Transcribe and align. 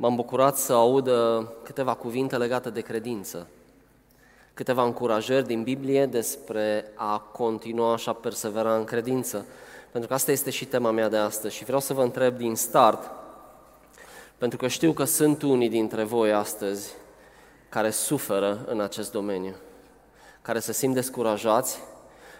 m-am 0.00 0.14
bucurat 0.14 0.56
să 0.56 0.72
aud 0.72 1.06
uh, 1.06 1.46
câteva 1.62 1.94
cuvinte 1.94 2.36
legate 2.36 2.70
de 2.70 2.80
credință, 2.80 3.46
câteva 4.54 4.84
încurajări 4.84 5.46
din 5.46 5.62
Biblie 5.62 6.06
despre 6.06 6.92
a 6.94 7.18
continua 7.18 7.96
și 7.96 8.08
a 8.08 8.12
persevera 8.12 8.76
în 8.76 8.84
credință, 8.84 9.46
pentru 9.90 10.08
că 10.08 10.14
asta 10.14 10.30
este 10.30 10.50
și 10.50 10.64
tema 10.64 10.90
mea 10.90 11.08
de 11.08 11.16
astăzi 11.16 11.54
și 11.54 11.64
vreau 11.64 11.80
să 11.80 11.92
vă 11.92 12.02
întreb 12.02 12.36
din 12.36 12.56
start, 12.56 13.10
pentru 14.38 14.58
că 14.58 14.68
știu 14.68 14.92
că 14.92 15.04
sunt 15.04 15.42
unii 15.42 15.68
dintre 15.68 16.02
voi 16.02 16.32
astăzi 16.32 16.92
care 17.68 17.90
suferă 17.90 18.64
în 18.66 18.80
acest 18.80 19.12
domeniu, 19.12 19.54
care 20.42 20.58
se 20.58 20.72
simt 20.72 20.94
descurajați, 20.94 21.78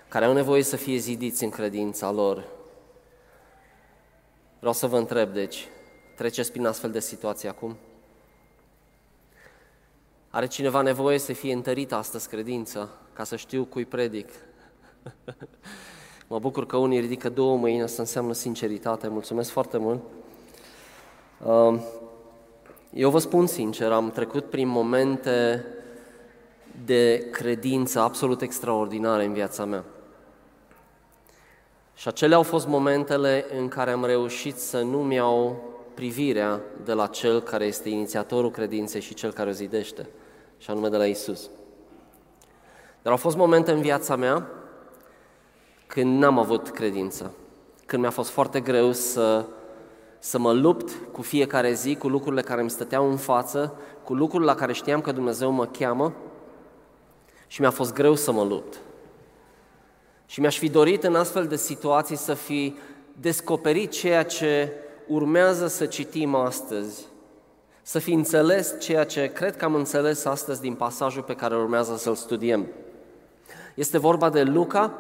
care 0.09 0.25
au 0.25 0.33
nevoie 0.33 0.63
să 0.63 0.77
fie 0.77 0.97
zidiți 0.97 1.45
în 1.45 1.51
credința 1.51 2.11
lor. 2.11 2.45
Vreau 4.59 4.75
să 4.75 4.87
vă 4.87 4.97
întreb, 4.97 5.33
deci, 5.33 5.69
Treceți 6.21 6.53
prin 6.53 6.67
astfel 6.67 6.91
de 6.91 7.01
situații 7.01 7.49
acum? 7.49 7.77
Are 10.31 10.47
cineva 10.47 10.81
nevoie 10.81 11.19
să 11.19 11.33
fie 11.33 11.53
întărită 11.53 11.95
astăzi 11.95 12.29
credința, 12.29 12.89
ca 13.13 13.25
să 13.25 13.37
știu 13.37 13.65
cui 13.65 13.85
predic? 13.85 14.29
mă 16.29 16.39
bucur 16.39 16.67
că 16.67 16.77
unii 16.77 17.01
ridică 17.01 17.29
două 17.29 17.57
mâini, 17.57 17.83
asta 17.83 18.03
înseamnă 18.03 18.33
sinceritate. 18.33 19.09
Mulțumesc 19.09 19.51
foarte 19.51 19.79
mult. 19.79 20.01
Um, 21.45 21.81
eu 22.93 23.11
vă 23.11 23.19
spun 23.19 23.47
sincer, 23.47 23.93
am 23.93 24.11
trecut 24.11 24.45
prin 24.45 24.69
momente 24.69 25.65
de 26.85 27.29
credință 27.31 28.01
absolut 28.01 28.41
extraordinare 28.41 29.25
în 29.25 29.33
viața 29.33 29.65
mea. 29.65 29.85
Și 31.95 32.09
acelea 32.09 32.37
au 32.37 32.43
fost 32.43 32.67
momentele 32.67 33.45
în 33.59 33.69
care 33.69 33.91
am 33.91 34.05
reușit 34.05 34.57
să 34.57 34.81
nu-mi 34.81 35.15
iau 35.15 35.69
privirea 36.01 36.61
de 36.85 36.93
la 36.93 37.07
Cel 37.07 37.41
care 37.41 37.65
este 37.65 37.89
inițiatorul 37.89 38.51
credinței 38.51 39.01
și 39.01 39.15
Cel 39.15 39.33
care 39.33 39.49
o 39.49 39.53
zidește, 39.53 40.09
și 40.59 40.71
anume 40.71 40.89
de 40.89 40.97
la 40.97 41.07
Isus. 41.07 41.51
Dar 43.03 43.13
au 43.13 43.19
fost 43.19 43.37
momente 43.37 43.71
în 43.71 43.81
viața 43.81 44.17
mea 44.17 44.47
când 45.87 46.19
n-am 46.19 46.39
avut 46.39 46.71
credință, 46.71 47.33
când 47.87 48.03
mi-a 48.03 48.11
fost 48.11 48.31
foarte 48.31 48.61
greu 48.61 48.93
să, 48.93 49.45
să 50.19 50.39
mă 50.39 50.53
lupt 50.53 50.91
cu 51.13 51.23
fiecare 51.23 51.73
zi, 51.73 51.97
cu 51.97 52.09
lucrurile 52.09 52.43
care 52.43 52.61
îmi 52.61 52.71
stăteau 52.71 53.11
în 53.11 53.17
față, 53.17 53.75
cu 54.05 54.15
lucrurile 54.15 54.51
la 54.51 54.57
care 54.57 54.73
știam 54.73 55.01
că 55.01 55.13
Dumnezeu 55.13 55.51
mă 55.51 55.67
cheamă 55.67 56.13
și 57.47 57.61
mi-a 57.61 57.71
fost 57.71 57.93
greu 57.93 58.15
să 58.15 58.33
mă 58.33 58.43
lupt. 58.43 58.81
Și 60.27 60.41
mi-aș 60.41 60.59
fi 60.59 60.69
dorit 60.69 61.05
în 61.05 61.15
astfel 61.15 61.47
de 61.47 61.57
situații 61.57 62.17
să 62.17 62.35
fi 62.35 62.77
descoperit 63.21 63.91
ceea 63.91 64.23
ce 64.23 64.73
urmează 65.11 65.67
să 65.67 65.87
citim 65.87 66.35
astăzi, 66.35 67.07
să 67.83 67.99
fi 67.99 68.13
înțeles 68.13 68.75
ceea 68.81 69.05
ce 69.05 69.33
cred 69.33 69.57
că 69.57 69.65
am 69.65 69.75
înțeles 69.75 70.25
astăzi 70.25 70.61
din 70.61 70.75
pasajul 70.75 71.23
pe 71.23 71.35
care 71.35 71.57
urmează 71.57 71.97
să-l 71.97 72.15
studiem. 72.15 72.67
Este 73.75 73.99
vorba 73.99 74.31
de 74.31 74.43
Luca, 74.43 74.93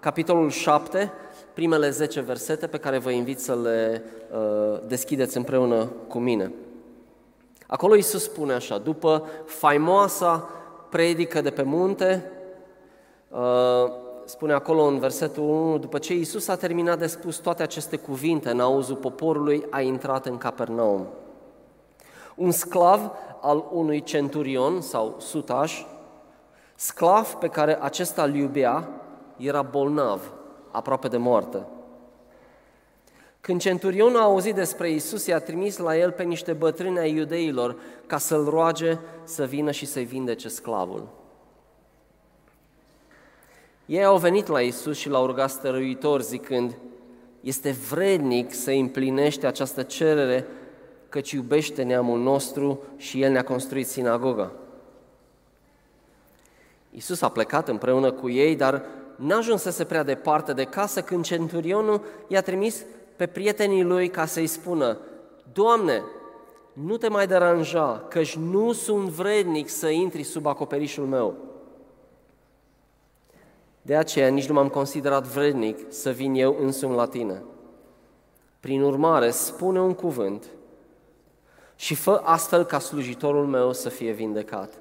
capitolul 0.00 0.50
7, 0.50 1.12
primele 1.54 1.90
10 1.90 2.20
versete 2.20 2.66
pe 2.66 2.78
care 2.78 2.98
vă 2.98 3.10
invit 3.10 3.40
să 3.40 3.56
le 3.62 4.02
uh, 4.32 4.80
deschideți 4.86 5.36
împreună 5.36 5.84
cu 6.08 6.18
mine. 6.18 6.52
Acolo 7.66 7.94
Iisus 7.94 8.22
spune 8.22 8.52
așa, 8.52 8.78
după 8.78 9.28
faimoasa 9.44 10.48
predică 10.90 11.40
de 11.40 11.50
pe 11.50 11.62
munte, 11.62 12.30
uh, 13.28 14.08
spune 14.30 14.52
acolo 14.52 14.82
în 14.82 14.98
versetul 14.98 15.42
1, 15.42 15.78
după 15.78 15.98
ce 15.98 16.14
Iisus 16.14 16.48
a 16.48 16.56
terminat 16.56 16.98
de 16.98 17.06
spus 17.06 17.36
toate 17.36 17.62
aceste 17.62 17.96
cuvinte 17.96 18.50
în 18.50 18.60
auzul 18.60 18.96
poporului, 18.96 19.66
a 19.70 19.80
intrat 19.80 20.26
în 20.26 20.38
Capernaum. 20.38 21.06
Un 22.36 22.50
sclav 22.50 23.10
al 23.40 23.64
unui 23.70 24.02
centurion 24.02 24.80
sau 24.80 25.16
sutaș, 25.18 25.84
sclav 26.74 27.32
pe 27.32 27.48
care 27.48 27.82
acesta 27.82 28.22
îl 28.22 28.34
iubea, 28.34 28.88
era 29.36 29.62
bolnav, 29.62 30.32
aproape 30.70 31.08
de 31.08 31.16
moarte. 31.16 31.66
Când 33.40 33.60
centurionul 33.60 34.20
a 34.20 34.22
auzit 34.22 34.54
despre 34.54 34.90
Isus, 34.90 35.26
i-a 35.26 35.38
trimis 35.38 35.76
la 35.76 35.96
el 35.96 36.10
pe 36.10 36.22
niște 36.22 36.52
bătrâni 36.52 36.98
ai 36.98 37.14
iudeilor 37.14 37.76
ca 38.06 38.18
să-l 38.18 38.44
roage 38.44 38.98
să 39.24 39.44
vină 39.44 39.70
și 39.70 39.86
să-i 39.86 40.04
vindece 40.04 40.48
sclavul. 40.48 41.19
Ei 43.90 44.04
au 44.04 44.16
venit 44.16 44.46
la 44.46 44.60
Isus 44.60 44.96
și 44.96 45.08
l-au 45.08 45.26
rugat 45.26 45.50
stăruitor 45.50 46.22
zicând, 46.22 46.76
este 47.40 47.70
vrednic 47.70 48.54
să 48.54 48.70
împlinește 48.70 49.46
această 49.46 49.82
cerere 49.82 50.46
căci 51.08 51.30
iubește 51.30 51.82
neamul 51.82 52.18
nostru 52.18 52.82
și 52.96 53.22
El 53.22 53.32
ne-a 53.32 53.44
construit 53.44 53.86
sinagoga. 53.86 54.52
Iisus 56.90 57.22
a 57.22 57.28
plecat 57.28 57.68
împreună 57.68 58.12
cu 58.12 58.28
ei, 58.28 58.56
dar 58.56 58.84
n-a 59.16 59.36
ajuns 59.36 59.60
să 59.62 59.70
se 59.70 59.84
prea 59.84 60.02
departe 60.02 60.52
de 60.52 60.64
casă 60.64 61.02
când 61.02 61.24
centurionul 61.24 62.04
i-a 62.28 62.42
trimis 62.42 62.84
pe 63.16 63.26
prietenii 63.26 63.82
lui 63.82 64.08
ca 64.08 64.26
să-i 64.26 64.46
spună, 64.46 64.98
Doamne, 65.52 66.02
nu 66.72 66.96
te 66.96 67.08
mai 67.08 67.26
deranja, 67.26 68.04
căci 68.08 68.36
nu 68.36 68.72
sunt 68.72 69.08
vrednic 69.08 69.68
să 69.68 69.88
intri 69.88 70.22
sub 70.22 70.46
acoperișul 70.46 71.06
meu. 71.06 71.49
De 73.82 73.96
aceea 73.96 74.28
nici 74.28 74.48
nu 74.48 74.54
m-am 74.54 74.68
considerat 74.68 75.26
vrednic 75.26 75.78
să 75.88 76.10
vin 76.10 76.34
eu 76.34 76.56
însumi 76.60 76.94
la 76.94 77.06
tine. 77.06 77.42
Prin 78.60 78.82
urmare, 78.82 79.30
spune 79.30 79.80
un 79.80 79.94
cuvânt 79.94 80.46
și 81.74 81.94
fă 81.94 82.20
astfel 82.24 82.64
ca 82.64 82.78
slujitorul 82.78 83.46
meu 83.46 83.72
să 83.72 83.88
fie 83.88 84.12
vindecat. 84.12 84.74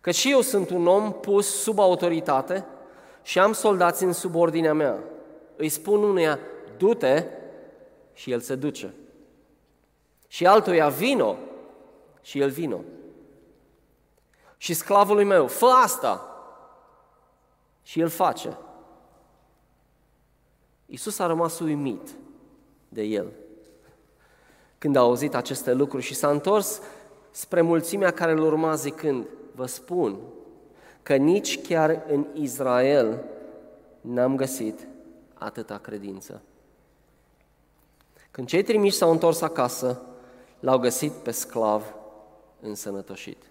Că 0.00 0.10
și 0.10 0.30
eu 0.30 0.40
sunt 0.40 0.70
un 0.70 0.86
om 0.86 1.12
pus 1.12 1.62
sub 1.62 1.78
autoritate 1.78 2.66
și 3.22 3.38
am 3.38 3.52
soldați 3.52 4.04
în 4.04 4.12
subordinea 4.12 4.74
mea. 4.74 4.98
Îi 5.56 5.68
spun 5.68 6.02
unuia, 6.02 6.38
du-te 6.76 7.24
și 8.12 8.32
el 8.32 8.40
se 8.40 8.54
duce. 8.54 8.94
Și 10.26 10.46
altuia, 10.46 10.88
vino 10.88 11.36
și 12.20 12.40
el 12.40 12.50
vino. 12.50 12.80
Și 14.56 14.74
sclavului 14.74 15.24
meu, 15.24 15.46
fă 15.46 15.66
asta 15.66 16.37
și 17.88 18.00
el 18.00 18.08
face. 18.08 18.58
Iisus 20.86 21.18
a 21.18 21.26
rămas 21.26 21.58
uimit 21.58 22.08
de 22.88 23.02
el 23.02 23.32
când 24.78 24.96
a 24.96 25.00
auzit 25.00 25.34
aceste 25.34 25.72
lucruri 25.72 26.04
și 26.04 26.14
s-a 26.14 26.30
întors 26.30 26.80
spre 27.30 27.60
mulțimea 27.60 28.10
care 28.10 28.32
îl 28.32 28.38
urma 28.38 28.74
zicând, 28.74 29.26
vă 29.54 29.66
spun 29.66 30.18
că 31.02 31.16
nici 31.16 31.60
chiar 31.60 32.04
în 32.08 32.26
Israel 32.32 33.24
n-am 34.00 34.36
găsit 34.36 34.88
atâta 35.34 35.78
credință. 35.78 36.42
Când 38.30 38.46
cei 38.46 38.62
trimiși 38.62 38.96
s-au 38.96 39.10
întors 39.10 39.40
acasă, 39.40 40.02
l-au 40.60 40.78
găsit 40.78 41.12
pe 41.12 41.30
sclav 41.30 41.94
însănătoșit. 42.60 43.47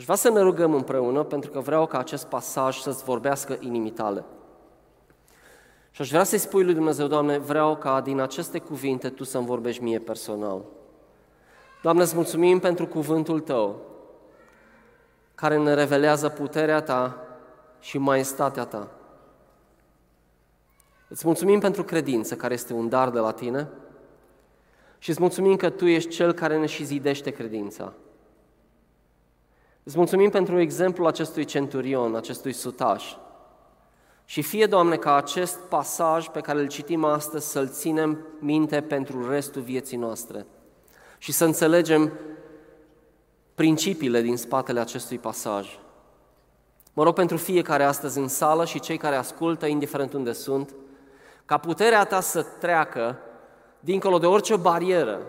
Aș 0.00 0.06
vrea 0.06 0.18
să 0.18 0.30
ne 0.30 0.40
rugăm 0.40 0.74
împreună 0.74 1.22
pentru 1.22 1.50
că 1.50 1.60
vreau 1.60 1.86
ca 1.86 1.98
acest 1.98 2.26
pasaj 2.26 2.78
să-ți 2.78 3.04
vorbească 3.04 3.56
inimii 3.60 3.90
tale. 3.90 4.24
Și 5.90 6.00
aș 6.00 6.08
vrea 6.08 6.24
să-i 6.24 6.38
spui 6.38 6.64
lui 6.64 6.74
Dumnezeu, 6.74 7.06
Doamne, 7.06 7.38
vreau 7.38 7.76
ca 7.76 8.00
din 8.00 8.20
aceste 8.20 8.58
cuvinte 8.58 9.08
Tu 9.08 9.24
să-mi 9.24 9.46
vorbești 9.46 9.82
mie 9.82 9.98
personal. 9.98 10.64
Doamne, 11.82 12.02
îți 12.02 12.14
mulțumim 12.14 12.58
pentru 12.58 12.86
cuvântul 12.86 13.40
Tău, 13.40 13.80
care 15.34 15.58
ne 15.58 15.74
revelează 15.74 16.28
puterea 16.28 16.82
Ta 16.82 17.26
și 17.80 17.98
maestatea 17.98 18.64
Ta. 18.64 18.90
Îți 21.08 21.26
mulțumim 21.26 21.58
pentru 21.60 21.84
credință, 21.84 22.36
care 22.36 22.54
este 22.54 22.72
un 22.72 22.88
dar 22.88 23.10
de 23.10 23.18
la 23.18 23.32
Tine, 23.32 23.68
și 24.98 25.10
îți 25.10 25.20
mulțumim 25.20 25.56
că 25.56 25.70
Tu 25.70 25.86
ești 25.86 26.10
Cel 26.10 26.32
care 26.32 26.58
ne 26.58 26.66
și 26.66 26.84
zidește 26.84 27.30
credința. 27.30 27.92
Îți 29.82 29.96
mulțumim 29.96 30.30
pentru 30.30 30.60
exemplul 30.60 31.06
acestui 31.06 31.44
centurion, 31.44 32.14
acestui 32.14 32.52
sutaș. 32.52 33.14
Și 34.24 34.42
fie, 34.42 34.66
Doamne, 34.66 34.96
ca 34.96 35.14
acest 35.14 35.58
pasaj 35.58 36.28
pe 36.28 36.40
care 36.40 36.60
îl 36.60 36.66
citim 36.66 37.04
astăzi 37.04 37.50
să-l 37.50 37.68
ținem 37.68 38.26
minte 38.38 38.80
pentru 38.80 39.30
restul 39.30 39.62
vieții 39.62 39.96
noastre 39.96 40.46
și 41.18 41.32
să 41.32 41.44
înțelegem 41.44 42.12
principiile 43.54 44.20
din 44.20 44.36
spatele 44.36 44.80
acestui 44.80 45.18
pasaj. 45.18 45.78
Mă 46.92 47.02
rog 47.02 47.14
pentru 47.14 47.36
fiecare 47.36 47.82
astăzi 47.82 48.18
în 48.18 48.28
sală 48.28 48.64
și 48.64 48.80
cei 48.80 48.96
care 48.96 49.16
ascultă, 49.16 49.66
indiferent 49.66 50.12
unde 50.12 50.32
sunt, 50.32 50.74
ca 51.44 51.58
puterea 51.58 52.04
Ta 52.04 52.20
să 52.20 52.42
treacă 52.42 53.18
dincolo 53.80 54.18
de 54.18 54.26
orice 54.26 54.56
barieră, 54.56 55.20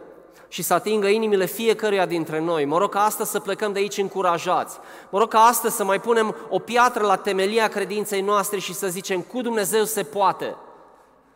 și 0.52 0.62
să 0.62 0.74
atingă 0.74 1.08
inimile 1.08 1.46
fiecăruia 1.46 2.06
dintre 2.06 2.40
noi. 2.40 2.66
Mă 2.66 2.78
rog 2.78 2.90
ca 2.90 3.04
astăzi 3.04 3.32
să 3.32 3.40
plecăm 3.40 3.74
de 3.74 3.80
aici 3.80 3.98
încurajați. 3.98 4.78
Mă 5.10 5.20
rog 5.20 5.28
ca 5.28 5.40
astăzi 5.40 5.76
să 5.76 5.84
mai 5.84 6.02
punem 6.02 6.36
o 6.50 6.60
piatră 6.60 7.06
la 7.06 7.16
temelia 7.16 7.68
credinței 7.68 8.22
noastre 8.22 8.60
și 8.60 8.74
să 8.74 8.88
zicem 8.88 9.22
cu 9.22 9.42
Dumnezeu 9.42 9.84
se 9.84 10.04
poate 10.04 10.56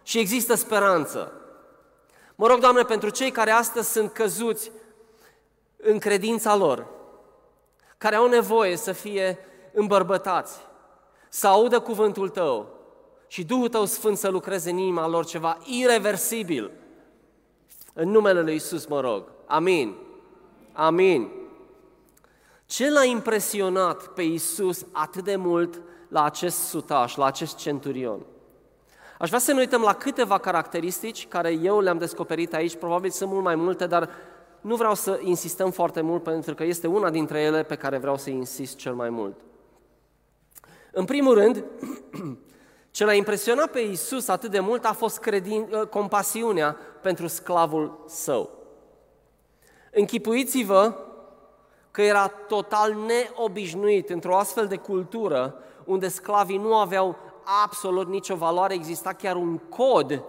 și 0.04 0.20
există 0.20 0.56
speranță. 0.56 1.32
Mă 2.36 2.48
rog, 2.48 2.60
Doamne, 2.60 2.82
pentru 2.82 3.10
cei 3.10 3.32
care 3.32 3.52
astăzi 3.52 3.92
sunt 3.92 4.12
căzuți 4.12 4.72
în 5.78 6.00
credința 6.00 6.56
lor, 6.56 6.86
care 7.98 8.16
au 8.16 8.28
nevoie 8.28 8.76
să 8.76 8.92
fie 8.92 9.38
îmbărbătați, 9.74 10.58
să 11.30 11.48
audă 11.48 11.80
cuvântul 11.80 12.30
Tău 12.30 12.68
și 13.28 13.44
Duhul 13.44 13.70
Tău 13.70 13.86
Sfânt 13.86 14.18
să 14.18 14.30
lucreze 14.30 14.70
în 14.70 14.78
inima 14.78 15.08
lor 15.08 15.26
ceva 15.26 15.58
irreversibil. 15.64 16.72
În 17.98 18.10
numele 18.10 18.42
Lui 18.42 18.56
Isus 18.56 18.86
mă 18.86 19.00
rog. 19.00 19.24
Amin. 19.46 19.96
Amin. 20.74 21.30
Ce 22.66 22.90
l-a 22.90 23.04
impresionat 23.04 24.08
pe 24.08 24.22
Isus 24.22 24.86
atât 24.92 25.24
de 25.24 25.36
mult 25.36 25.82
la 26.08 26.24
acest 26.24 26.58
sutaș, 26.58 27.16
la 27.16 27.26
acest 27.26 27.58
centurion? 27.58 28.26
Aș 29.20 29.28
vrea 29.28 29.40
să 29.40 29.54
ne 29.54 29.60
uităm 29.60 29.82
la 29.82 29.94
câteva 29.94 30.38
caracteristici 30.38 31.28
care 31.28 31.52
eu 31.52 31.80
le-am 31.80 31.98
descoperit 31.98 32.54
aici, 32.54 32.76
probabil 32.76 33.10
sunt 33.10 33.30
mult 33.30 33.44
mai 33.44 33.56
multe, 33.56 33.88
dar 33.88 34.10
nu 34.62 34.76
vreau 34.76 34.94
să 34.94 35.20
insistăm 35.24 35.72
foarte 35.72 36.02
mult 36.02 36.24
pentru 36.24 36.54
că 36.56 36.64
este 36.64 36.88
una 36.88 37.10
dintre 37.10 37.42
ele 37.42 37.64
pe 37.64 37.76
care 37.76 37.98
vreau 37.98 38.18
să 38.18 38.30
insist 38.30 38.76
cel 38.76 38.94
mai 38.94 39.10
mult. 39.10 39.36
În 40.92 41.06
primul 41.06 41.34
rând, 41.34 41.64
ce 42.96 43.06
l-a 43.06 43.14
impresionat 43.14 43.72
pe 43.72 43.80
Isus 43.80 44.28
atât 44.28 44.52
de 44.52 44.60
mult 44.60 44.86
a 44.86 44.94
fost 44.94 45.20
credin, 45.20 45.70
ă, 45.72 45.86
compasiunea 45.86 46.78
pentru 47.02 47.28
sclavul 47.28 48.04
său. 48.08 48.50
Închipuiți-vă 49.92 50.96
că 51.92 52.02
era 52.02 52.28
total 52.28 52.94
neobișnuit 52.94 54.10
într-o 54.10 54.38
astfel 54.38 54.68
de 54.68 54.76
cultură 54.76 55.56
unde 55.84 56.08
sclavii 56.08 56.58
nu 56.58 56.76
aveau 56.78 57.18
absolut 57.64 58.08
nicio 58.08 58.36
valoare, 58.36 58.74
exista 58.74 59.14
chiar 59.14 59.36
un 59.36 59.58
cod 59.58 60.24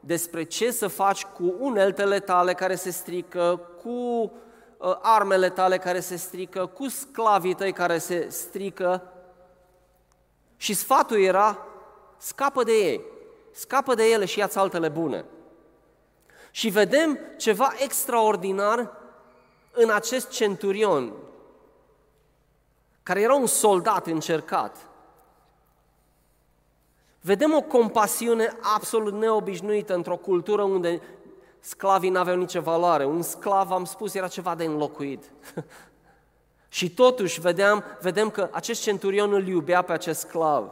despre 0.00 0.44
ce 0.44 0.70
să 0.70 0.86
faci 0.88 1.24
cu 1.24 1.54
uneltele 1.58 2.20
tale 2.20 2.54
care 2.54 2.74
se 2.74 2.90
strică, 2.90 3.60
cu 3.82 3.90
uh, 3.90 4.96
armele 5.02 5.48
tale 5.48 5.78
care 5.78 6.00
se 6.00 6.16
strică, 6.16 6.66
cu 6.66 6.88
sclavii 6.88 7.54
tăi 7.54 7.72
care 7.72 7.98
se 7.98 8.26
strică. 8.28 9.02
Și 10.56 10.74
sfatul 10.74 11.20
era, 11.20 11.65
scapă 12.18 12.62
de 12.62 12.72
ei, 12.72 13.00
scapă 13.52 13.94
de 13.94 14.04
ele 14.04 14.24
și 14.24 14.38
ia-ți 14.38 14.58
altele 14.58 14.88
bune. 14.88 15.24
Și 16.50 16.68
vedem 16.68 17.18
ceva 17.36 17.72
extraordinar 17.78 18.92
în 19.72 19.90
acest 19.90 20.30
centurion, 20.30 21.12
care 23.02 23.20
era 23.20 23.34
un 23.34 23.46
soldat 23.46 24.06
încercat. 24.06 24.88
Vedem 27.20 27.54
o 27.54 27.62
compasiune 27.62 28.56
absolut 28.76 29.12
neobișnuită 29.12 29.94
într-o 29.94 30.16
cultură 30.16 30.62
unde 30.62 31.02
sclavii 31.60 32.10
n-aveau 32.10 32.36
nicio 32.36 32.60
valoare. 32.60 33.04
Un 33.04 33.22
sclav, 33.22 33.70
am 33.70 33.84
spus, 33.84 34.14
era 34.14 34.28
ceva 34.28 34.54
de 34.54 34.64
înlocuit. 34.64 35.24
și 36.68 36.90
totuși 36.90 37.40
vedeam, 37.40 37.84
vedem 38.00 38.30
că 38.30 38.48
acest 38.52 38.82
centurion 38.82 39.32
îl 39.32 39.46
iubea 39.46 39.82
pe 39.82 39.92
acest 39.92 40.20
sclav. 40.20 40.70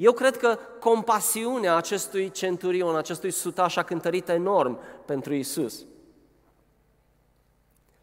Eu 0.00 0.12
cred 0.12 0.36
că 0.36 0.58
compasiunea 0.78 1.76
acestui 1.76 2.30
centurion, 2.30 2.96
acestui 2.96 3.30
sutaș 3.30 3.76
a 3.76 3.82
cântărit 3.82 4.28
enorm 4.28 4.78
pentru 5.04 5.34
Isus. 5.34 5.84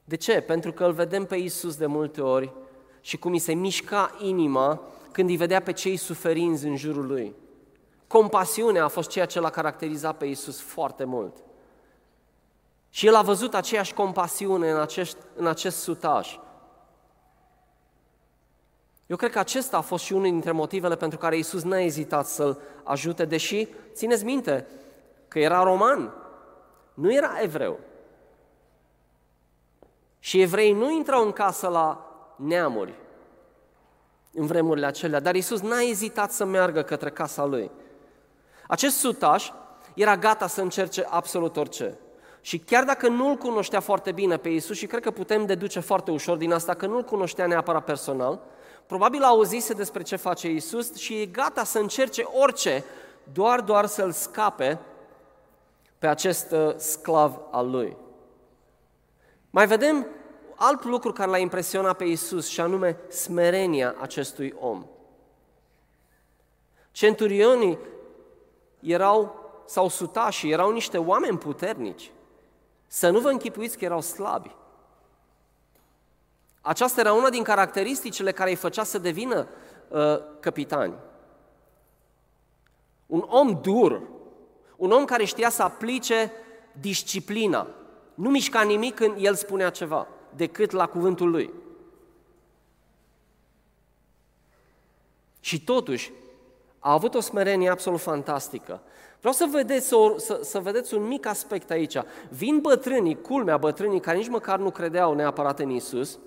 De 0.04 0.16
ce? 0.16 0.42
Pentru 0.42 0.74
că 0.74 0.86
îl 0.86 0.92
vedem 0.92 1.26
pe 1.26 1.36
Isus 1.36 1.76
de 1.76 1.86
multe 1.86 2.22
ori 2.22 2.54
și 3.02 3.18
cum 3.18 3.32
îi 3.32 3.40
se 3.40 3.54
mișca 3.54 4.16
inima 4.20 4.82
când 5.12 5.30
îi 5.30 5.36
vedea 5.36 5.62
pe 5.62 5.72
cei 5.72 5.98
suferinți 5.98 6.66
în 6.66 6.76
jurul 6.76 7.08
lui. 7.08 7.36
Compasiunea 8.08 8.84
a 8.84 8.88
fost 8.88 9.10
ceea 9.10 9.26
ce 9.26 9.40
l-a 9.40 9.50
caracterizat 9.50 10.18
pe 10.18 10.26
Isus 10.26 10.62
foarte 10.62 11.04
mult. 11.04 11.38
Și 12.90 13.08
el 13.08 13.16
a 13.16 13.22
văzut 13.22 13.54
aceeași 13.54 13.94
compasiune 13.94 14.70
în 14.70 14.80
acest, 14.80 15.18
în 15.36 15.48
acest 15.48 15.78
sutaș. 15.78 16.38
Eu 19.08 19.16
cred 19.16 19.32
că 19.32 19.40
acesta 19.40 19.78
a 19.78 19.82
fost 19.82 20.04
și 20.04 20.14
unul 20.14 20.30
dintre 20.30 20.52
motivele 20.52 20.96
pentru 20.96 21.18
care 21.18 21.38
Isus 21.38 21.64
n-a 21.64 21.80
ezitat 21.80 22.28
să-l 22.28 22.62
ajute, 22.84 23.26
deși, 23.26 23.68
țineți 23.94 24.24
minte, 24.24 24.68
că 25.28 25.40
era 25.40 25.64
roman, 25.64 26.14
nu 26.94 27.14
era 27.14 27.42
evreu. 27.42 27.80
Și 30.20 30.42
evrei 30.42 30.72
nu 30.72 30.92
intrau 30.92 31.26
în 31.26 31.32
casă 31.32 31.68
la 31.68 32.12
neamuri 32.36 32.94
în 34.34 34.46
vremurile 34.46 34.86
acelea, 34.86 35.20
dar 35.20 35.36
Isus 35.36 35.62
n-a 35.62 35.80
ezitat 35.80 36.32
să 36.32 36.46
meargă 36.46 36.82
către 36.82 37.10
casa 37.10 37.46
lui. 37.46 37.72
Acest 38.68 38.98
sutaș 38.98 39.52
era 39.94 40.18
gata 40.18 40.48
să 40.48 40.62
încerce 40.62 41.06
absolut 41.10 41.58
orice. 41.58 41.98
Și 42.42 42.60
chiar 42.60 42.84
dacă 42.84 43.08
nu-L 43.08 43.36
cunoștea 43.36 43.80
foarte 43.80 44.12
bine 44.12 44.38
pe 44.38 44.50
Isus, 44.50 44.78
și 44.78 44.86
cred 44.86 45.02
că 45.02 45.12
putem 45.12 45.46
deduce 45.46 45.80
foarte 45.80 46.12
ușor 46.12 46.38
din 46.38 46.54
asta 46.54 46.74
că 46.74 46.86
nu-L 46.86 47.04
cunoștea 47.04 47.48
neapărat 47.48 47.84
personal, 47.84 48.40
probabil 48.88 49.24
auzise 49.24 49.74
despre 49.74 50.04
ce 50.04 50.16
face 50.16 50.50
Isus 50.50 50.96
și 50.96 51.22
e 51.22 51.26
gata 51.26 51.64
să 51.64 51.80
încerce 51.80 52.24
orice, 52.24 52.84
doar, 53.34 53.62
doar 53.62 53.86
să-L 53.86 54.12
scape 54.12 54.80
pe 56.00 56.08
acest 56.08 56.52
uh, 56.52 56.74
sclav 56.76 57.40
al 57.52 57.70
lui. 57.70 57.98
Mai 59.50 59.68
vedem 59.68 60.08
alt 60.56 60.84
lucru 60.84 61.12
care 61.12 61.30
l-a 61.30 61.38
impresionat 61.38 61.98
pe 61.98 62.04
Isus 62.04 62.48
și 62.48 62.62
anume 62.62 62.98
smerenia 63.10 63.96
acestui 64.00 64.56
om. 64.60 64.86
Centurionii 66.92 67.78
erau, 68.80 69.50
sau 69.66 69.88
sutașii, 69.88 70.52
erau 70.52 70.72
niște 70.72 70.98
oameni 70.98 71.38
puternici. 71.38 72.12
Să 72.88 73.10
nu 73.10 73.20
vă 73.20 73.30
închipuiți 73.30 73.78
că 73.78 73.86
erau 73.86 74.02
slabi. 74.02 74.56
Aceasta 76.68 77.00
era 77.00 77.14
una 77.14 77.30
din 77.30 77.44
caracteristicile 77.44 78.32
care 78.32 78.50
îi 78.50 78.56
făcea 78.56 78.84
să 78.84 78.98
devină 78.98 79.48
uh, 79.88 80.20
capitani. 80.40 80.94
Un 83.06 83.26
om 83.28 83.60
dur, 83.62 84.02
un 84.76 84.92
om 84.92 85.06
care 85.06 85.24
știa 85.24 85.50
să 85.50 85.64
aplice 85.64 86.32
disciplina. 86.80 87.68
Nu 88.14 88.30
mișca 88.30 88.62
nimic 88.62 88.96
când 88.96 89.16
el 89.20 89.36
spunea 89.36 89.70
ceva, 89.70 90.08
decât 90.36 90.72
la 90.72 90.88
cuvântul 90.88 91.30
lui. 91.30 91.54
Și 95.40 95.64
totuși, 95.64 96.12
a 96.80 96.92
avut 96.92 97.16
o 97.16 97.20
smerenie 97.20 97.70
absolut 97.70 98.00
fantastică. 98.00 98.82
Vreau 99.20 99.34
să 99.34 99.48
vedeți, 99.52 99.94
o, 99.94 100.18
să, 100.18 100.40
să 100.44 100.60
vedeți 100.60 100.94
un 100.94 101.08
mic 101.08 101.26
aspect 101.26 101.70
aici. 101.70 101.98
Vin 102.30 102.60
bătrânii, 102.60 103.22
culmea 103.22 103.58
bătrânii, 103.58 104.00
care 104.00 104.18
nici 104.18 104.28
măcar 104.28 104.60
nu 104.60 104.72
credeau 104.72 105.14
neapărat 105.14 105.60
în 105.60 105.70
Isus, 105.70 106.20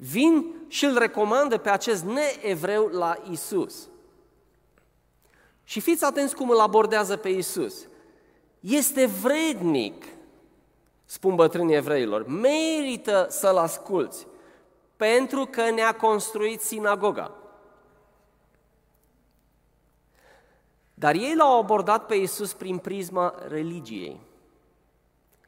vin 0.00 0.54
și 0.68 0.84
îl 0.84 0.98
recomandă 0.98 1.58
pe 1.58 1.68
acest 1.70 2.04
neevreu 2.04 2.86
la 2.86 3.16
Isus. 3.30 3.88
Și 5.64 5.80
fiți 5.80 6.04
atenți 6.04 6.34
cum 6.34 6.50
îl 6.50 6.60
abordează 6.60 7.16
pe 7.16 7.28
Isus. 7.28 7.86
Este 8.60 9.06
vrednic, 9.06 10.04
spun 11.04 11.34
bătrânii 11.34 11.74
evreilor, 11.74 12.26
merită 12.26 13.26
să-l 13.30 13.56
asculți, 13.56 14.26
pentru 14.96 15.44
că 15.50 15.70
ne-a 15.70 15.96
construit 15.96 16.60
sinagoga. 16.60 17.32
Dar 20.94 21.14
ei 21.14 21.34
l-au 21.34 21.58
abordat 21.58 22.06
pe 22.06 22.14
Iisus 22.14 22.52
prin 22.52 22.78
prisma 22.78 23.34
religiei. 23.48 24.20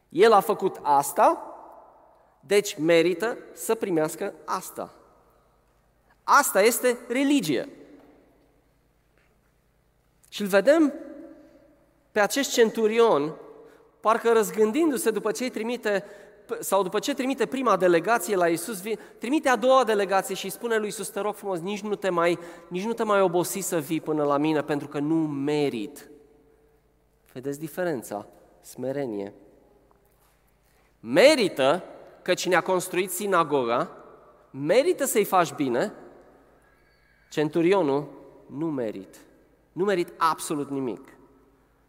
El 0.09 0.33
a 0.33 0.40
făcut 0.40 0.78
asta, 0.83 1.50
deci 2.40 2.76
merită 2.78 3.38
să 3.52 3.75
primească 3.75 4.35
asta. 4.44 4.94
Asta 6.23 6.62
este 6.62 6.99
religie. 7.09 7.68
Și 10.28 10.40
îl 10.40 10.47
vedem 10.47 10.92
pe 12.12 12.20
acest 12.20 12.52
centurion, 12.52 13.35
parcă 14.00 14.32
răzgândindu-se 14.32 15.11
după 15.11 15.30
ce 15.30 15.44
îi 15.44 15.50
trimite 15.50 16.04
sau 16.61 16.82
după 16.82 16.99
ce 16.99 17.14
trimite 17.14 17.47
prima 17.47 17.76
delegație 17.76 18.37
la 18.37 18.49
Isus, 18.49 18.82
trimite 19.18 19.49
a 19.49 19.56
doua 19.56 19.85
delegație 19.85 20.35
și 20.35 20.44
îi 20.44 20.50
spune 20.50 20.76
lui 20.76 20.88
Isus, 20.88 21.09
te 21.09 21.20
rog 21.20 21.35
frumos, 21.35 21.59
nici 21.59 21.80
nu 21.80 21.94
te 21.94 22.09
mai, 22.09 22.38
nici 22.68 22.85
nu 22.85 22.92
te 22.92 23.02
mai 23.02 23.20
obosi 23.20 23.59
să 23.59 23.78
vii 23.78 24.00
până 24.00 24.25
la 24.25 24.37
mine, 24.37 24.62
pentru 24.62 24.88
că 24.88 24.99
nu 24.99 25.14
merit. 25.14 26.11
Vedeți 27.32 27.59
diferența? 27.59 28.26
Smerenie. 28.61 29.32
Merită 31.00 31.85
că 32.30 32.37
cine 32.37 32.54
a 32.54 32.60
construit 32.60 33.10
sinagoga, 33.10 33.90
merită 34.50 35.04
să-i 35.04 35.25
faci 35.25 35.52
bine, 35.52 35.92
centurionul 37.30 38.08
nu 38.46 38.66
merit. 38.66 39.16
Nu 39.72 39.84
merit 39.84 40.12
absolut 40.16 40.70
nimic. 40.70 41.00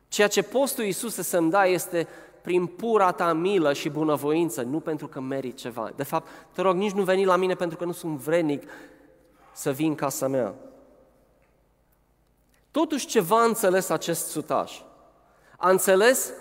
Ceea 0.07 0.27
ce 0.27 0.41
postul 0.41 0.83
Iisus 0.83 1.13
să-mi 1.13 1.49
da 1.49 1.65
este 1.65 2.07
prin 2.41 2.65
pura 2.65 3.11
ta 3.11 3.33
milă 3.33 3.73
și 3.73 3.89
bunăvoință, 3.89 4.61
nu 4.61 4.79
pentru 4.79 5.07
că 5.07 5.19
merit 5.19 5.57
ceva. 5.57 5.91
De 5.95 6.03
fapt, 6.03 6.27
te 6.51 6.61
rog, 6.61 6.75
nici 6.75 6.91
nu 6.91 7.03
veni 7.03 7.25
la 7.25 7.35
mine 7.35 7.53
pentru 7.53 7.77
că 7.77 7.85
nu 7.85 7.91
sunt 7.91 8.17
vrednic 8.17 8.63
să 9.53 9.71
vin 9.71 9.89
în 9.89 9.95
casa 9.95 10.27
mea. 10.27 10.53
Totuși 12.71 13.07
ceva 13.07 13.41
a 13.41 13.45
înțeles 13.45 13.89
acest 13.89 14.27
sutaș. 14.27 14.79
A 15.57 15.69
înțeles 15.69 16.33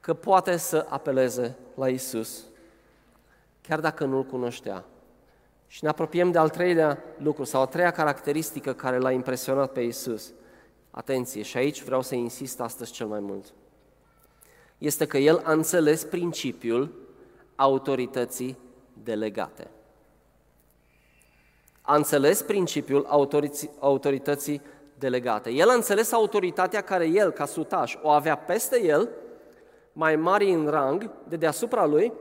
că 0.00 0.14
poate 0.14 0.56
să 0.56 0.86
apeleze 0.88 1.56
la 1.74 1.88
Isus, 1.88 2.44
chiar 3.62 3.80
dacă 3.80 4.04
nu-L 4.04 4.24
cunoștea. 4.24 4.84
Și 5.66 5.84
ne 5.84 5.88
apropiem 5.88 6.30
de 6.30 6.38
al 6.38 6.48
treilea 6.48 7.04
lucru 7.18 7.44
sau 7.44 7.62
a 7.62 7.66
treia 7.66 7.90
caracteristică 7.90 8.72
care 8.72 8.98
l-a 8.98 9.10
impresionat 9.10 9.72
pe 9.72 9.80
Isus. 9.80 10.32
Atenție, 10.90 11.42
și 11.42 11.56
aici 11.56 11.82
vreau 11.82 12.02
să 12.02 12.14
insist 12.14 12.60
astăzi 12.60 12.92
cel 12.92 13.06
mai 13.06 13.20
mult. 13.20 13.52
Este 14.78 15.06
că 15.06 15.18
el 15.18 15.40
a 15.44 15.52
înțeles 15.52 16.04
principiul 16.04 17.08
autorității 17.56 18.58
delegate. 19.02 19.70
A 21.82 21.96
înțeles 21.96 22.42
principiul 22.42 23.06
autorității 23.78 24.62
delegate. 24.98 25.50
El 25.50 25.68
a 25.68 25.74
înțeles 25.74 26.12
autoritatea 26.12 26.80
care 26.80 27.06
el, 27.06 27.30
ca 27.30 27.46
sutaș, 27.46 27.96
o 28.02 28.08
avea 28.08 28.36
peste 28.36 28.84
el, 28.84 29.08
mai 30.00 30.16
mari 30.16 30.50
în 30.50 30.68
rang, 30.68 31.10
de 31.28 31.36
deasupra 31.36 31.86
lui, 31.86 32.12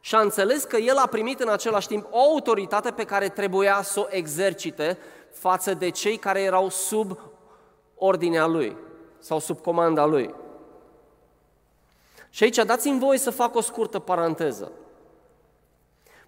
și 0.00 0.14
a 0.14 0.20
înțeles 0.20 0.64
că 0.64 0.76
el 0.76 0.96
a 0.96 1.06
primit 1.06 1.40
în 1.40 1.48
același 1.48 1.86
timp 1.86 2.06
o 2.10 2.18
autoritate 2.18 2.90
pe 2.90 3.04
care 3.04 3.28
trebuia 3.28 3.82
să 3.82 4.00
o 4.00 4.06
exercite 4.08 4.98
față 5.30 5.74
de 5.74 5.90
cei 5.90 6.16
care 6.16 6.40
erau 6.40 6.68
sub 6.68 7.18
ordinea 7.94 8.46
lui 8.46 8.76
sau 9.18 9.38
sub 9.38 9.60
comanda 9.60 10.04
lui. 10.04 10.34
Și 12.30 12.44
aici 12.44 12.56
dați-mi 12.56 12.98
voie 12.98 13.18
să 13.18 13.30
fac 13.30 13.54
o 13.54 13.60
scurtă 13.60 13.98
paranteză. 13.98 14.72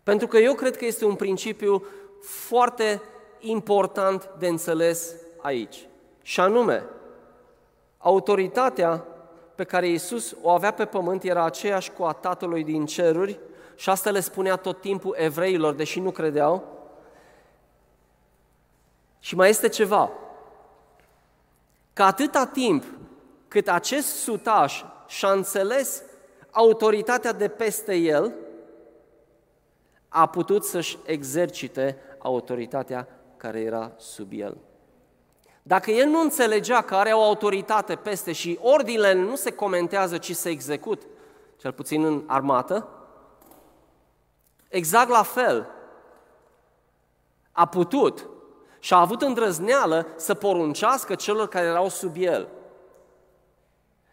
Pentru 0.02 0.26
că 0.26 0.38
eu 0.38 0.54
cred 0.54 0.76
că 0.76 0.84
este 0.84 1.04
un 1.04 1.14
principiu 1.14 1.84
foarte 2.20 3.02
important 3.38 4.30
de 4.38 4.46
înțeles 4.46 5.14
aici. 5.40 5.88
Și 6.22 6.40
anume, 6.40 6.84
autoritatea 7.98 9.06
pe 9.54 9.64
care 9.64 9.88
Iisus 9.88 10.36
o 10.42 10.50
avea 10.50 10.70
pe 10.70 10.84
pământ 10.84 11.22
era 11.22 11.44
aceeași 11.44 11.90
cu 11.90 12.02
a 12.02 12.12
Tatălui 12.12 12.64
din 12.64 12.86
ceruri 12.86 13.38
și 13.74 13.90
asta 13.90 14.10
le 14.10 14.20
spunea 14.20 14.56
tot 14.56 14.80
timpul 14.80 15.14
evreilor, 15.18 15.74
deși 15.74 16.00
nu 16.00 16.10
credeau. 16.10 16.80
Și 19.18 19.34
mai 19.34 19.48
este 19.48 19.68
ceva, 19.68 20.10
că 21.92 22.02
atâta 22.02 22.46
timp 22.46 22.84
cât 23.48 23.68
acest 23.68 24.06
sutaș 24.06 24.82
și-a 25.06 25.30
înțeles 25.30 26.02
autoritatea 26.50 27.32
de 27.32 27.48
peste 27.48 27.94
el, 27.94 28.34
a 30.08 30.26
putut 30.26 30.64
să-și 30.64 30.98
exercite 31.04 31.98
autoritatea 32.18 33.08
care 33.36 33.60
era 33.60 33.92
sub 33.96 34.28
el. 34.32 34.56
Dacă 35.62 35.90
el 35.90 36.08
nu 36.08 36.20
înțelegea 36.20 36.82
că 36.82 36.94
are 36.94 37.12
o 37.12 37.22
autoritate 37.22 37.96
peste 37.96 38.32
și 38.32 38.58
ordinele 38.62 39.12
nu 39.12 39.36
se 39.36 39.52
comentează, 39.52 40.18
ci 40.18 40.34
se 40.34 40.48
execut, 40.48 41.02
cel 41.56 41.72
puțin 41.72 42.04
în 42.04 42.22
armată, 42.26 42.88
exact 44.68 45.08
la 45.08 45.22
fel 45.22 45.70
a 47.52 47.66
putut 47.66 48.28
și 48.78 48.94
a 48.94 49.00
avut 49.00 49.22
îndrăzneală 49.22 50.06
să 50.16 50.34
poruncească 50.34 51.14
celor 51.14 51.48
care 51.48 51.66
erau 51.66 51.88
sub 51.88 52.14
el. 52.16 52.48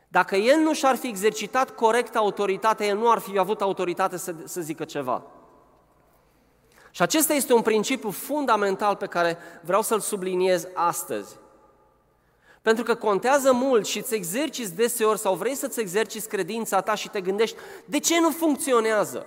Dacă 0.08 0.36
el 0.36 0.60
nu 0.60 0.74
și-ar 0.74 0.96
fi 0.96 1.08
exercitat 1.08 1.76
corect 1.76 2.16
autoritatea, 2.16 2.86
el 2.86 2.98
nu 2.98 3.12
ar 3.12 3.20
fi 3.20 3.38
avut 3.38 3.62
autoritate 3.62 4.18
să, 4.18 4.36
să 4.44 4.62
zică 4.62 4.84
ceva. 4.86 5.24
Și 6.92 7.02
acesta 7.02 7.34
este 7.34 7.54
un 7.54 7.62
principiu 7.62 8.10
fundamental 8.10 8.96
pe 8.96 9.06
care 9.06 9.38
vreau 9.62 9.82
să-l 9.82 10.00
subliniez 10.00 10.68
astăzi. 10.74 11.39
Pentru 12.62 12.84
că 12.84 12.96
contează 12.96 13.54
mult 13.54 13.86
și 13.86 13.98
îți 13.98 14.16
exerciți 14.16 14.76
deseori 14.76 15.20
sau 15.20 15.36
vrei 15.36 15.56
să-ți 15.56 15.80
exerciți 15.80 16.28
credința 16.28 16.82
ta 16.82 16.96
și 16.96 17.10
te 17.10 17.22
gândești 17.22 17.58
de 17.86 18.00
ce 18.00 18.20
nu 18.20 18.30
funcționează. 18.30 19.26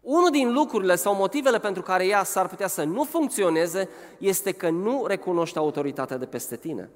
Unul 0.00 0.30
din 0.30 0.52
lucrurile 0.52 0.96
sau 0.96 1.14
motivele 1.14 1.58
pentru 1.58 1.82
care 1.82 2.06
ea 2.06 2.24
s-ar 2.24 2.48
putea 2.48 2.66
să 2.66 2.82
nu 2.82 3.04
funcționeze 3.04 3.88
este 4.18 4.52
că 4.52 4.68
nu 4.68 5.04
recunoști 5.06 5.58
autoritatea 5.58 6.16
de 6.16 6.26
peste 6.26 6.56
tine 6.56 6.90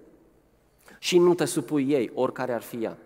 și 0.98 1.18
nu 1.18 1.34
te 1.34 1.44
supui 1.44 1.88
ei, 1.88 2.10
oricare 2.14 2.52
ar 2.52 2.62
fi 2.62 2.76
ea. 2.82 2.96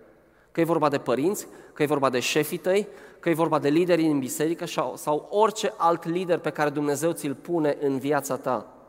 Că 0.53 0.61
e 0.61 0.65
vorba 0.65 0.89
de 0.89 0.99
părinți, 0.99 1.47
că 1.73 1.83
e 1.83 1.87
vorba 1.87 2.11
de 2.11 2.21
șefii 2.21 2.59
tăi, 2.59 2.89
că 3.21 3.29
e 3.29 3.35
vorba 3.35 3.59
de 3.59 3.69
lideri 3.69 4.07
în 4.07 4.19
biserică 4.19 4.65
sau 4.95 5.27
orice 5.31 5.75
alt 5.77 6.05
lider 6.05 6.39
pe 6.39 6.51
care 6.51 6.71
Dumnezeu 6.71 7.13
ți-l 7.13 7.35
pune 7.35 7.77
în 7.81 7.99
viața 7.99 8.37
ta. 8.37 8.82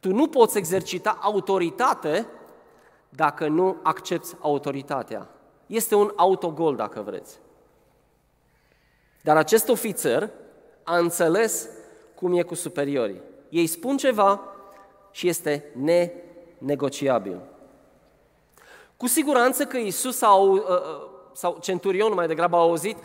Tu 0.00 0.12
nu 0.12 0.28
poți 0.28 0.58
exercita 0.58 1.18
autoritate 1.20 2.26
dacă 3.08 3.48
nu 3.48 3.76
accepti 3.82 4.36
autoritatea. 4.40 5.28
Este 5.66 5.94
un 5.94 6.12
autogol, 6.16 6.76
dacă 6.76 7.00
vreți. 7.00 7.38
Dar 9.22 9.36
acest 9.36 9.68
ofițer 9.68 10.30
a 10.82 10.98
înțeles 10.98 11.68
cum 12.14 12.38
e 12.38 12.42
cu 12.42 12.54
superiorii. 12.54 13.20
Ei 13.48 13.66
spun 13.66 13.96
ceva 13.96 14.40
și 15.10 15.28
este 15.28 15.64
nenegociabil. 15.74 17.40
Cu 18.96 19.06
siguranță 19.06 19.64
că 19.64 19.76
Isus 19.76 20.22
a, 20.22 20.32
uh, 20.32 20.60
uh, 20.60 21.08
sau 21.32 21.58
centurionul 21.60 22.14
mai 22.14 22.26
degrabă 22.26 22.56
a 22.56 22.60
auzit, 22.60 22.96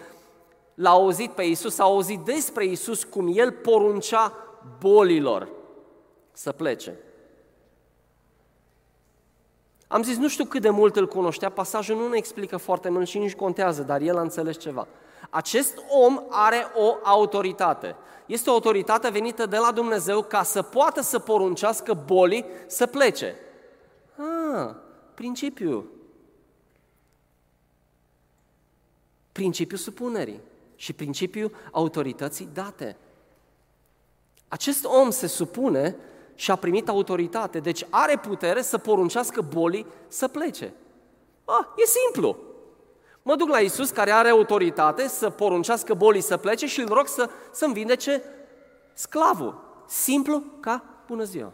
l-a 0.74 0.90
auzit 0.90 1.32
pe 1.32 1.44
Isus, 1.44 1.80
a 1.80 1.84
auzit 1.84 2.20
despre 2.20 2.66
Isus 2.66 3.04
cum 3.04 3.32
el 3.34 3.52
poruncea 3.52 4.34
bolilor 4.80 5.48
să 6.36 6.52
plece. 6.52 6.94
Am 9.88 10.04
zis, 10.04 10.18
nu 10.18 10.28
știu 10.28 10.46
cât 10.46 10.62
de 10.62 10.70
mult 10.70 10.96
îl 10.96 11.08
cunoștea, 11.08 11.50
pasajul 11.50 11.98
nu 11.98 12.08
ne 12.08 12.18
explică 12.18 12.58
foarte 12.58 12.90
mult 12.90 13.08
și 13.08 13.18
nici 13.18 13.36
contează, 13.36 13.82
dar 13.82 14.02
el 14.02 14.18
a 14.18 14.22
înțeles 14.22 14.58
ceva. 14.58 14.88
Acest 15.30 15.78
om 15.90 16.24
are 16.30 16.68
o 16.76 16.96
autoritate. 17.04 17.96
Este 18.26 18.50
o 18.50 18.54
autoritate 18.54 19.10
venită 19.10 19.46
de 19.46 19.58
la 19.58 19.72
Dumnezeu 19.72 20.24
ca 20.24 20.44
să 20.44 20.62
poată 20.62 21.02
să 21.02 21.20
poruncească 21.20 21.94
bolii 22.06 22.46
să 22.68 22.86
plece. 22.86 23.36
Ah, 24.16 24.76
principiu. 25.14 25.90
Principiul 29.32 29.80
supunerii 29.80 30.40
și 30.76 30.94
principiul 30.94 31.56
autorității 31.72 32.50
date. 32.54 32.98
Acest 34.48 34.86
om 34.86 35.10
se 35.10 35.28
supune 35.28 35.96
și 36.36 36.52
a 36.52 36.56
primit 36.56 36.90
autoritate, 36.90 37.60
deci 37.60 37.86
are 37.90 38.18
putere 38.18 38.62
să 38.62 38.78
poruncească 38.78 39.42
bolii 39.42 39.86
să 40.08 40.28
plece. 40.28 40.74
Ah, 41.46 41.66
e 41.76 41.86
simplu. 41.86 42.38
Mă 43.22 43.36
duc 43.36 43.50
la 43.50 43.60
Isus 43.60 43.90
care 43.90 44.12
are 44.12 44.30
autoritate 44.30 45.08
să 45.08 45.30
poruncească 45.30 45.94
bolii 45.94 46.22
să 46.22 46.38
plece 46.38 46.66
și 46.68 46.80
îl 46.80 46.88
rog 46.88 47.08
să, 47.08 47.30
să-mi 47.52 47.74
vindece 47.74 48.24
sclavul. 48.94 49.64
Simplu 49.88 50.44
ca 50.60 50.84
bună 51.08 51.24
ziua. 51.24 51.52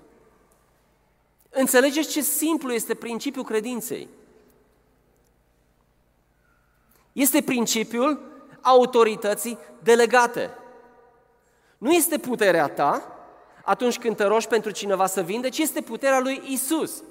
Înțelegeți 1.49 2.09
ce 2.09 2.21
simplu 2.21 2.71
este 2.71 2.93
principiul 2.93 3.43
credinței? 3.43 4.07
Este 7.11 7.41
principiul 7.41 8.21
autorității 8.61 9.57
delegate. 9.83 10.49
Nu 11.77 11.91
este 11.91 12.17
puterea 12.17 12.67
ta 12.67 13.20
atunci 13.63 13.99
când 13.99 14.15
te 14.15 14.23
rogi 14.23 14.47
pentru 14.47 14.71
cineva 14.71 15.05
să 15.05 15.21
vinde, 15.21 15.49
ci 15.49 15.57
este 15.57 15.81
puterea 15.81 16.19
lui 16.19 16.41
Isus. 16.45 17.03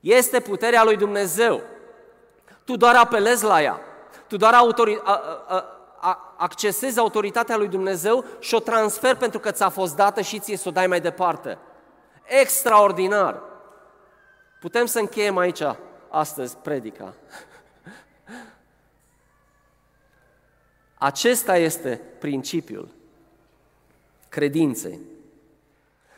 Este 0.00 0.40
puterea 0.40 0.84
lui 0.84 0.96
Dumnezeu. 0.96 1.62
Tu 2.64 2.76
doar 2.76 2.96
apelezi 2.96 3.44
la 3.44 3.62
ea. 3.62 3.80
Tu 4.28 4.36
doar 4.36 4.54
autori- 4.54 5.00
a, 5.02 5.44
a, 5.46 5.64
a, 6.00 6.34
accesezi 6.36 6.98
autoritatea 6.98 7.56
lui 7.56 7.68
Dumnezeu 7.68 8.24
și 8.38 8.54
o 8.54 8.58
transfer 8.58 9.16
pentru 9.16 9.38
că 9.38 9.50
ți-a 9.50 9.68
fost 9.68 9.96
dată 9.96 10.20
și 10.20 10.38
ție 10.38 10.56
să 10.56 10.68
o 10.68 10.72
dai 10.72 10.86
mai 10.86 11.00
departe. 11.00 11.58
Extraordinar! 12.24 13.42
Putem 14.60 14.86
să 14.86 14.98
încheiem 14.98 15.36
aici 15.36 15.62
astăzi 16.08 16.56
predica. 16.56 17.14
Acesta 20.94 21.56
este 21.56 22.00
principiul 22.18 22.88
credinței. 24.28 25.00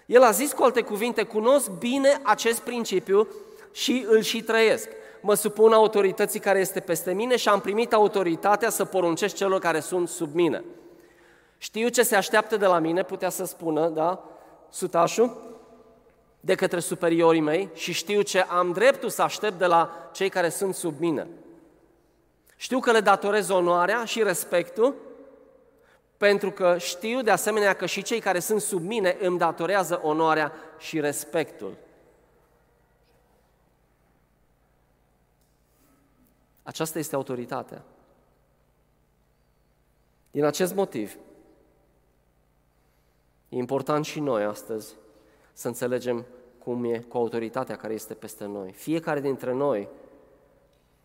El 0.07 0.23
a 0.23 0.31
zis 0.31 0.53
cu 0.53 0.63
alte 0.63 0.83
cuvinte, 0.83 1.23
cunosc 1.23 1.71
bine 1.71 2.21
acest 2.23 2.61
principiu 2.61 3.29
și 3.73 4.07
îl 4.09 4.21
și 4.21 4.43
trăiesc. 4.43 4.89
Mă 5.21 5.35
supun 5.35 5.73
autorității 5.73 6.41
care 6.41 6.59
este 6.59 6.81
peste 6.81 7.13
mine 7.13 7.37
și 7.37 7.49
am 7.49 7.61
primit 7.61 7.93
autoritatea 7.93 8.71
să 8.71 8.85
poruncesc 8.85 9.35
celor 9.35 9.61
care 9.61 9.81
sunt 9.81 10.09
sub 10.09 10.35
mine. 10.35 10.65
Știu 11.59 11.89
ce 11.89 12.03
se 12.03 12.17
așteaptă 12.17 12.57
de 12.57 12.67
la 12.67 12.79
mine, 12.79 13.03
putea 13.03 13.29
să 13.29 13.45
spună, 13.45 13.89
da, 13.89 14.25
sutașul, 14.71 15.37
de 16.41 16.55
către 16.55 16.81
superiorii 16.81 17.41
mei 17.41 17.69
și 17.75 17.93
știu 17.93 18.23
ce 18.23 18.41
am 18.41 18.73
dreptul 18.73 19.09
să 19.09 19.23
aștept 19.23 19.59
de 19.59 19.67
la 19.67 20.09
cei 20.13 20.29
care 20.29 20.49
sunt 20.49 20.75
sub 20.75 20.95
mine. 20.99 21.27
Știu 22.57 22.81
că 22.81 22.93
le 22.93 23.01
datorez 23.01 23.49
onoarea 23.49 24.05
și 24.05 24.23
respectul, 24.23 24.95
pentru 26.17 26.51
că 26.51 26.79
știu 26.79 27.23
de 27.23 27.31
asemenea 27.31 27.73
că 27.73 27.87
și 27.87 28.03
cei 28.03 28.21
care 28.21 28.39
sunt 28.39 28.61
sub 28.61 28.83
mine 28.83 29.17
îmi 29.21 29.39
datorează 29.39 30.01
onoarea 30.03 30.53
și 30.79 31.01
respectul. 31.01 31.77
Aceasta 36.63 36.99
este 36.99 37.15
autoritatea. 37.15 37.83
Din 40.31 40.45
acest 40.45 40.75
motiv, 40.75 41.17
e 43.49 43.57
important 43.57 44.05
și 44.05 44.21
noi 44.21 44.45
astăzi 44.45 44.95
să 45.53 45.67
înțelegem 45.69 46.27
cum 46.59 46.85
e 46.85 46.99
cu 46.99 47.17
autoritatea 47.17 47.77
care 47.77 47.95
este 47.95 48.15
peste 48.15 48.45
noi. 48.45 48.73
Fiecare 48.73 49.21
dintre 49.21 49.53
noi, 49.53 49.89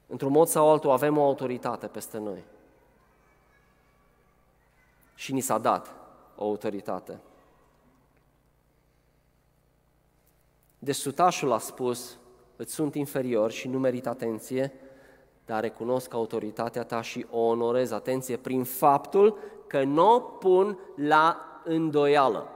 într-un 0.07 0.31
mod 0.31 0.47
sau 0.47 0.69
altul, 0.69 0.89
avem 0.89 1.17
o 1.17 1.23
autoritate 1.23 1.87
peste 1.87 2.17
noi. 2.17 2.43
Și 5.21 5.33
ni 5.33 5.39
s-a 5.39 5.57
dat 5.57 5.95
o 6.35 6.43
autoritate. 6.43 7.19
Deci 10.79 10.95
sutașul 10.95 11.51
a 11.51 11.57
spus, 11.57 12.17
îți 12.55 12.73
sunt 12.73 12.95
inferior 12.95 13.51
și 13.51 13.67
nu 13.67 13.79
merit 13.79 14.07
atenție, 14.07 14.73
dar 15.45 15.61
recunosc 15.61 16.13
autoritatea 16.13 16.83
ta 16.83 17.01
și 17.01 17.25
o 17.29 17.39
onorez, 17.39 17.91
atenție, 17.91 18.37
prin 18.37 18.63
faptul 18.63 19.37
că 19.67 19.83
nu 19.83 20.13
o 20.13 20.19
pun 20.19 20.79
la 20.95 21.37
îndoială. 21.63 22.47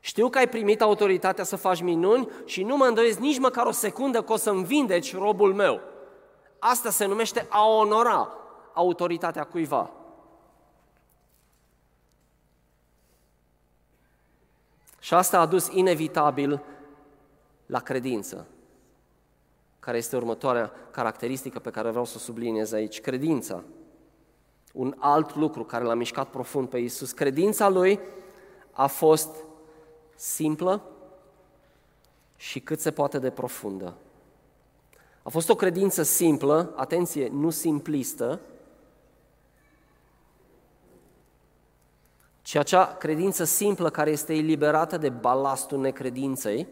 Știu 0.00 0.28
că 0.28 0.38
ai 0.38 0.48
primit 0.48 0.80
autoritatea 0.80 1.44
să 1.44 1.56
faci 1.56 1.82
minuni 1.82 2.28
și 2.44 2.62
nu 2.62 2.76
mă 2.76 2.84
îndoiesc 2.84 3.18
nici 3.18 3.38
măcar 3.38 3.66
o 3.66 3.70
secundă 3.70 4.22
că 4.22 4.32
o 4.32 4.36
să-mi 4.36 4.64
vindeci 4.64 5.16
robul 5.16 5.54
meu. 5.54 5.80
Asta 6.58 6.90
se 6.90 7.06
numește 7.06 7.46
a 7.48 7.68
onora 7.68 8.32
autoritatea 8.72 9.44
cuiva. 9.44 9.92
Și 15.08 15.14
asta 15.14 15.40
a 15.40 15.46
dus 15.46 15.68
inevitabil 15.72 16.62
la 17.66 17.80
credință, 17.80 18.46
care 19.78 19.96
este 19.96 20.16
următoarea 20.16 20.72
caracteristică 20.90 21.58
pe 21.58 21.70
care 21.70 21.90
vreau 21.90 22.04
să 22.04 22.12
o 22.16 22.18
subliniez 22.18 22.72
aici. 22.72 23.00
Credința. 23.00 23.62
Un 24.72 24.94
alt 24.98 25.34
lucru 25.34 25.64
care 25.64 25.84
l-a 25.84 25.94
mișcat 25.94 26.28
profund 26.28 26.68
pe 26.68 26.78
Isus. 26.78 27.12
Credința 27.12 27.68
lui 27.68 28.00
a 28.70 28.86
fost 28.86 29.36
simplă 30.14 30.82
și 32.36 32.60
cât 32.60 32.80
se 32.80 32.90
poate 32.90 33.18
de 33.18 33.30
profundă. 33.30 33.94
A 35.22 35.28
fost 35.28 35.48
o 35.48 35.54
credință 35.54 36.02
simplă, 36.02 36.72
atenție, 36.76 37.28
nu 37.28 37.50
simplistă, 37.50 38.40
ci 42.48 42.54
acea 42.54 42.86
credință 42.86 43.44
simplă 43.44 43.90
care 43.90 44.10
este 44.10 44.34
eliberată 44.34 44.96
de 44.96 45.08
balastul 45.08 45.80
necredinței, 45.80 46.66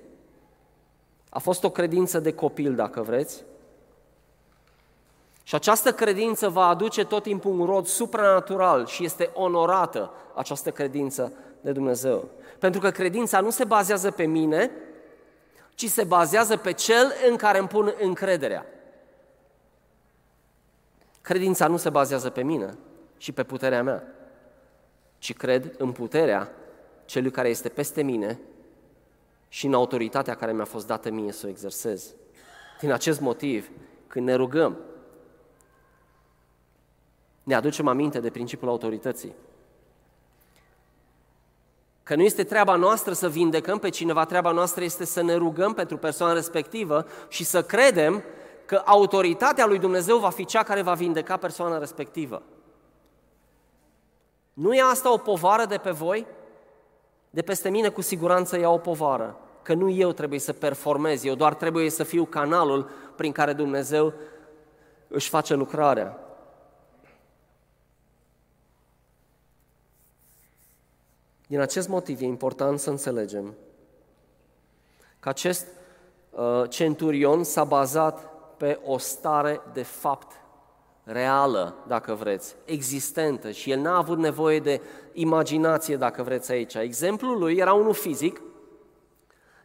a 1.28 1.38
fost 1.38 1.64
o 1.64 1.71
credință 1.71 2.18
de 2.21 2.33
copil, 2.33 2.75
dacă 2.75 3.02
vreți, 3.02 3.45
și 5.42 5.54
această 5.54 5.92
credință 5.92 6.49
va 6.49 6.66
aduce 6.66 7.04
tot 7.04 7.23
timpul 7.23 7.61
un 7.61 7.66
rod 7.66 7.87
supranatural 7.87 8.87
și 8.87 9.04
este 9.04 9.30
onorată 9.35 10.12
această 10.35 10.71
credință 10.71 11.33
de 11.61 11.73
Dumnezeu. 11.73 12.28
Pentru 12.59 12.80
că 12.80 12.90
credința 12.90 13.40
nu 13.40 13.50
se 13.50 13.64
bazează 13.64 14.11
pe 14.11 14.25
mine, 14.25 14.71
ci 15.75 15.88
se 15.88 16.04
bazează 16.04 16.56
pe 16.56 16.73
cel 16.73 17.12
în 17.30 17.37
care 17.37 17.59
îmi 17.59 17.68
pun 17.68 17.95
încrederea. 18.00 18.66
Credința 21.21 21.66
nu 21.66 21.76
se 21.76 21.90
bazează 21.90 22.30
pe 22.30 22.42
mine 22.42 22.78
și 23.16 23.33
pe 23.33 23.42
puterea 23.42 23.83
mea, 23.83 24.15
ci 25.18 25.35
cred 25.35 25.75
în 25.78 25.92
puterea 25.92 26.52
celui 27.04 27.30
care 27.30 27.49
este 27.49 27.68
peste 27.68 28.02
mine 28.02 28.38
și 29.49 29.66
în 29.66 29.75
autoritatea 29.75 30.35
care 30.35 30.52
mi-a 30.52 30.64
fost 30.64 30.87
dată 30.87 31.11
mie 31.11 31.32
să 31.32 31.46
o 31.46 31.49
exersez. 31.49 32.14
Din 32.80 32.92
acest 32.92 33.20
motiv, 33.20 33.70
când 34.06 34.26
ne 34.26 34.35
rugăm, 34.35 34.76
ne 37.42 37.54
aducem 37.54 37.87
aminte 37.87 38.20
de 38.20 38.31
principiul 38.31 38.70
autorității. 38.70 39.35
Că 42.02 42.14
nu 42.14 42.22
este 42.22 42.44
treaba 42.44 42.76
noastră 42.76 43.12
să 43.12 43.29
vindecăm 43.29 43.79
pe 43.79 43.88
cineva, 43.88 44.24
treaba 44.24 44.50
noastră 44.50 44.85
este 44.85 45.05
să 45.05 45.22
ne 45.22 45.35
rugăm 45.35 45.72
pentru 45.72 45.96
persoana 45.96 46.33
respectivă 46.33 47.07
și 47.29 47.44
să 47.44 47.62
credem 47.62 48.22
că 48.66 48.83
autoritatea 48.85 49.66
lui 49.66 49.79
Dumnezeu 49.79 50.18
va 50.18 50.31
fi 50.31 50.44
cea 50.44 50.62
care 50.62 50.83
va 50.83 50.94
vindeca 50.94 51.37
persoana 51.37 51.79
respectivă. 51.79 52.42
Nu 54.57 54.75
e 54.75 54.83
asta 54.83 55.12
o 55.12 55.16
povară 55.16 55.64
de 55.64 55.79
pe 55.79 55.90
voi? 55.90 56.27
De 57.31 57.42
peste 57.42 57.69
mine 57.69 57.88
cu 57.88 58.01
siguranță 58.01 58.59
ia 58.59 58.71
o 58.71 58.79
povară, 58.79 59.38
că 59.62 59.75
nu 59.75 59.90
eu 59.90 60.12
trebuie 60.12 60.38
să 60.38 60.53
performez, 60.53 61.25
eu 61.25 61.35
doar 61.35 61.55
trebuie 61.55 61.90
să 61.90 62.03
fiu 62.03 62.25
canalul 62.25 62.90
prin 63.16 63.33
care 63.33 63.53
Dumnezeu 63.53 64.12
își 65.09 65.29
face 65.29 65.55
lucrarea. 65.55 66.19
Din 71.47 71.61
acest 71.61 71.88
motiv 71.88 72.21
e 72.21 72.25
important 72.25 72.79
să 72.79 72.90
înțelegem 72.90 73.55
că 75.21 75.29
acest 75.29 75.66
uh, 76.31 76.62
centurion 76.69 77.45
s-a 77.45 77.64
bazat 77.64 78.31
pe 78.57 78.81
o 78.85 78.99
stare 78.99 79.61
de 79.73 79.83
fapt 79.83 80.45
reală, 81.09 81.75
dacă 81.87 82.14
vreți, 82.14 82.55
existentă 82.64 83.51
și 83.51 83.71
el 83.71 83.81
n-a 83.81 83.97
avut 83.97 84.19
nevoie 84.19 84.61
de 84.61 84.81
imaginație, 85.12 85.97
dacă 85.97 86.23
vreți 86.23 86.53
aici. 86.53 86.75
Exemplul 86.75 87.38
lui 87.38 87.57
era 87.57 87.73
unul 87.73 87.95
fizic, 87.95 88.40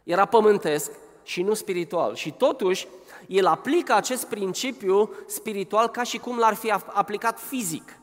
era 0.04 0.24
pământesc 0.24 0.90
și 1.22 1.42
nu 1.42 1.54
spiritual. 1.54 2.14
Și 2.14 2.32
totuși, 2.32 2.88
el 3.26 3.46
aplică 3.46 3.94
acest 3.94 4.26
principiu 4.26 5.10
spiritual 5.26 5.88
ca 5.88 6.02
și 6.02 6.18
cum 6.18 6.38
l-ar 6.38 6.54
fi 6.54 6.70
aplicat 6.70 7.38
fizic. 7.38 7.96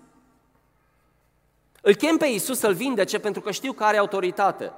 Îl 1.81 1.95
chem 1.95 2.17
pe 2.17 2.25
Iisus 2.25 2.59
să-l 2.59 2.73
vindece 2.73 3.19
pentru 3.19 3.41
că 3.41 3.51
știu 3.51 3.73
că 3.73 3.83
are 3.83 3.97
autoritate. 3.97 4.71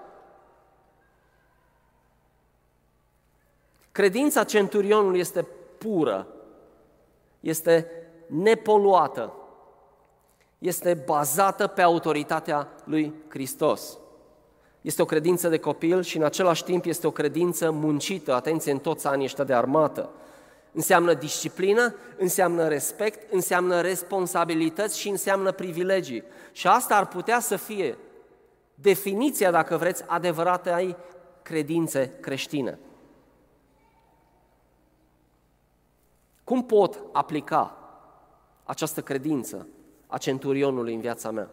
Credința 3.92 4.44
centurionului 4.44 5.20
este 5.20 5.48
pură, 5.78 6.28
este 7.40 8.01
nepoluată, 8.32 9.34
este 10.58 11.04
bazată 11.06 11.68
pe 11.68 11.82
autoritatea 11.82 12.68
lui 12.84 13.14
Hristos. 13.28 13.98
Este 14.82 15.02
o 15.02 15.06
credință 15.06 15.50
de 15.50 15.58
copil 15.58 16.02
și 16.02 16.18
în 16.18 16.24
același 16.24 16.64
timp 16.64 16.86
este 16.86 17.08
o 17.08 17.12
credință 17.12 17.72
muncită, 17.72 18.34
atenție, 18.34 18.72
în 18.72 18.80
toți 18.80 19.08
anii 19.08 19.26
ăștia 19.26 19.44
de 19.44 19.54
armată. 19.54 20.10
Înseamnă 20.72 21.14
disciplină, 21.14 21.96
înseamnă 22.18 22.68
respect, 22.68 23.32
înseamnă 23.32 23.82
responsabilități 23.82 25.00
și 25.00 25.10
înseamnă 25.10 25.52
privilegii. 25.52 26.24
Și 26.52 26.68
asta 26.68 26.96
ar 26.96 27.08
putea 27.08 27.40
să 27.40 27.56
fie 27.56 27.98
definiția, 28.76 29.52
dacă 29.52 29.78
vreți, 29.78 30.04
adevărată 30.08 30.74
ai 30.74 30.96
credințe 31.42 32.18
creștine. 32.20 32.80
Cum 36.44 36.66
pot 36.66 37.00
aplica 37.12 37.81
această 38.64 39.02
credință 39.02 39.68
a 40.08 40.18
centurionului 40.18 40.94
în 40.94 41.02
viața 41.02 41.32
mea? 41.32 41.50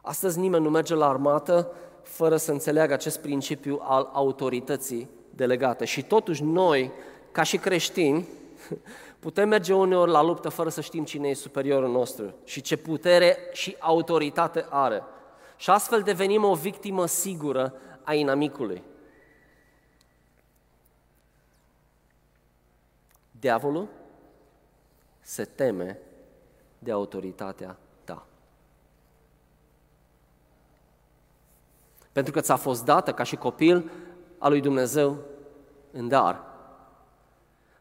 Astăzi 0.00 0.38
nimeni 0.38 0.64
nu 0.64 0.70
merge 0.70 0.94
la 0.94 1.08
armată 1.08 1.70
fără 2.02 2.36
să 2.36 2.52
înțeleagă 2.52 2.92
acest 2.92 3.20
principiu 3.20 3.80
al 3.82 4.08
autorității 4.12 5.08
delegate. 5.30 5.84
Și 5.84 6.02
totuși 6.02 6.42
noi, 6.42 6.92
ca 7.32 7.42
și 7.42 7.56
creștini, 7.56 8.28
putem 9.18 9.48
merge 9.48 9.74
uneori 9.74 10.10
la 10.10 10.22
luptă 10.22 10.48
fără 10.48 10.68
să 10.68 10.80
știm 10.80 11.04
cine 11.04 11.28
e 11.28 11.34
superiorul 11.34 11.90
nostru 11.90 12.34
și 12.44 12.60
ce 12.60 12.76
putere 12.76 13.36
și 13.52 13.76
autoritate 13.78 14.66
are. 14.68 15.02
Și 15.56 15.70
astfel 15.70 16.02
devenim 16.02 16.44
o 16.44 16.54
victimă 16.54 17.06
sigură 17.06 17.74
a 18.02 18.14
inamicului. 18.14 18.82
Diavolul 23.40 23.88
se 25.22 25.44
teme 25.44 25.98
de 26.78 26.92
autoritatea 26.92 27.76
ta. 28.04 28.26
Pentru 32.12 32.32
că 32.32 32.40
ți-a 32.40 32.56
fost 32.56 32.84
dată 32.84 33.12
ca 33.12 33.22
și 33.22 33.36
copil 33.36 33.90
a 34.38 34.48
lui 34.48 34.60
Dumnezeu 34.60 35.18
în 35.90 36.08
dar. 36.08 36.40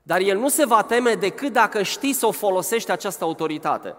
Dar 0.04 0.20
el 0.20 0.38
nu 0.38 0.50
se 0.50 0.66
va 0.66 0.84
teme 0.84 1.14
decât 1.14 1.54
dacă 1.54 1.82
știi 1.82 2.14
să 2.14 2.26
o 2.26 2.32
folosești 2.32 2.92
această 2.92 3.24
autoritate. 3.24 3.96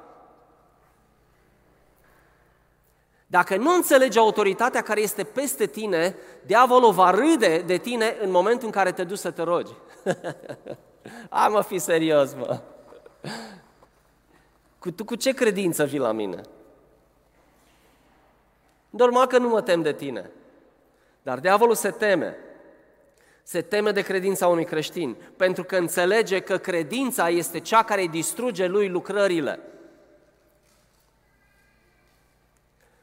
Dacă 3.26 3.56
nu 3.56 3.74
înțelegi 3.74 4.18
autoritatea 4.18 4.82
care 4.82 5.00
este 5.00 5.24
peste 5.24 5.66
tine, 5.66 6.16
diavolul 6.46 6.92
va 6.92 7.10
râde 7.10 7.58
de 7.58 7.76
tine 7.76 8.16
în 8.20 8.30
momentul 8.30 8.66
în 8.66 8.72
care 8.72 8.92
te 8.92 9.04
duci 9.04 9.18
să 9.18 9.30
te 9.30 9.42
rogi. 9.42 9.72
Hai 11.30 11.48
mă, 11.48 11.62
fi 11.62 11.78
serios, 11.78 12.34
mă. 12.34 12.60
Cu, 14.78 14.90
tu 14.90 15.04
cu 15.04 15.14
ce 15.14 15.32
credință 15.32 15.84
vii 15.84 15.98
la 15.98 16.12
mine? 16.12 16.40
Normal 18.90 19.26
că 19.26 19.38
nu 19.38 19.48
mă 19.48 19.62
tem 19.62 19.82
de 19.82 19.92
tine. 19.92 20.30
Dar 21.22 21.38
diavolul 21.38 21.74
se 21.74 21.90
teme. 21.90 22.36
Se 23.42 23.62
teme 23.62 23.90
de 23.90 24.02
credința 24.02 24.46
unui 24.46 24.64
creștin, 24.64 25.16
pentru 25.36 25.64
că 25.64 25.76
înțelege 25.76 26.40
că 26.40 26.58
credința 26.58 27.28
este 27.28 27.60
cea 27.60 27.82
care 27.82 28.06
distruge 28.06 28.66
lui 28.66 28.88
lucrările. 28.88 29.60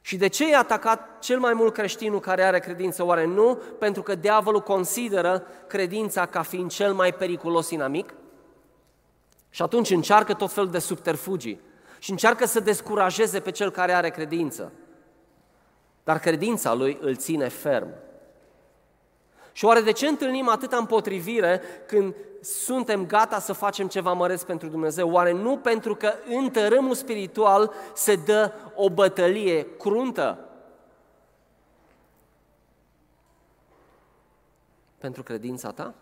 Și 0.01 0.17
de 0.17 0.27
ce 0.27 0.51
e 0.51 0.55
atacat 0.55 1.19
cel 1.19 1.39
mai 1.39 1.53
mult 1.53 1.73
creștinul 1.73 2.19
care 2.19 2.43
are 2.43 2.59
credință? 2.59 3.05
Oare 3.05 3.25
nu 3.25 3.55
pentru 3.79 4.01
că 4.01 4.15
diavolul 4.15 4.61
consideră 4.61 5.47
credința 5.67 6.25
ca 6.25 6.41
fiind 6.41 6.71
cel 6.71 6.93
mai 6.93 7.13
periculos 7.13 7.69
inamic? 7.69 8.13
Și 9.49 9.61
atunci 9.61 9.89
încearcă 9.89 10.33
tot 10.33 10.51
felul 10.51 10.69
de 10.69 10.79
subterfugii 10.79 11.61
și 11.99 12.11
încearcă 12.11 12.45
să 12.45 12.59
descurajeze 12.59 13.39
pe 13.39 13.51
cel 13.51 13.71
care 13.71 13.93
are 13.93 14.09
credință. 14.09 14.71
Dar 16.03 16.19
credința 16.19 16.73
lui 16.73 16.97
îl 17.01 17.15
ține 17.15 17.47
ferm. 17.47 17.87
Și 19.51 19.65
oare 19.65 19.81
de 19.81 19.91
ce 19.91 20.07
întâlnim 20.07 20.49
atâta 20.49 20.77
împotrivire 20.77 21.61
când 21.87 22.15
suntem 22.41 23.05
gata 23.05 23.39
să 23.39 23.53
facem 23.53 23.87
ceva 23.87 24.13
măreț 24.13 24.41
pentru 24.41 24.67
Dumnezeu? 24.67 25.11
Oare 25.11 25.31
nu 25.31 25.57
pentru 25.57 25.95
că 25.95 26.13
în 26.29 26.49
tărâmul 26.49 26.95
spiritual 26.95 27.73
se 27.93 28.15
dă 28.15 28.51
o 28.75 28.89
bătălie 28.89 29.67
cruntă? 29.77 30.49
Pentru 34.97 35.23
credința 35.23 35.71
ta? 35.71 35.93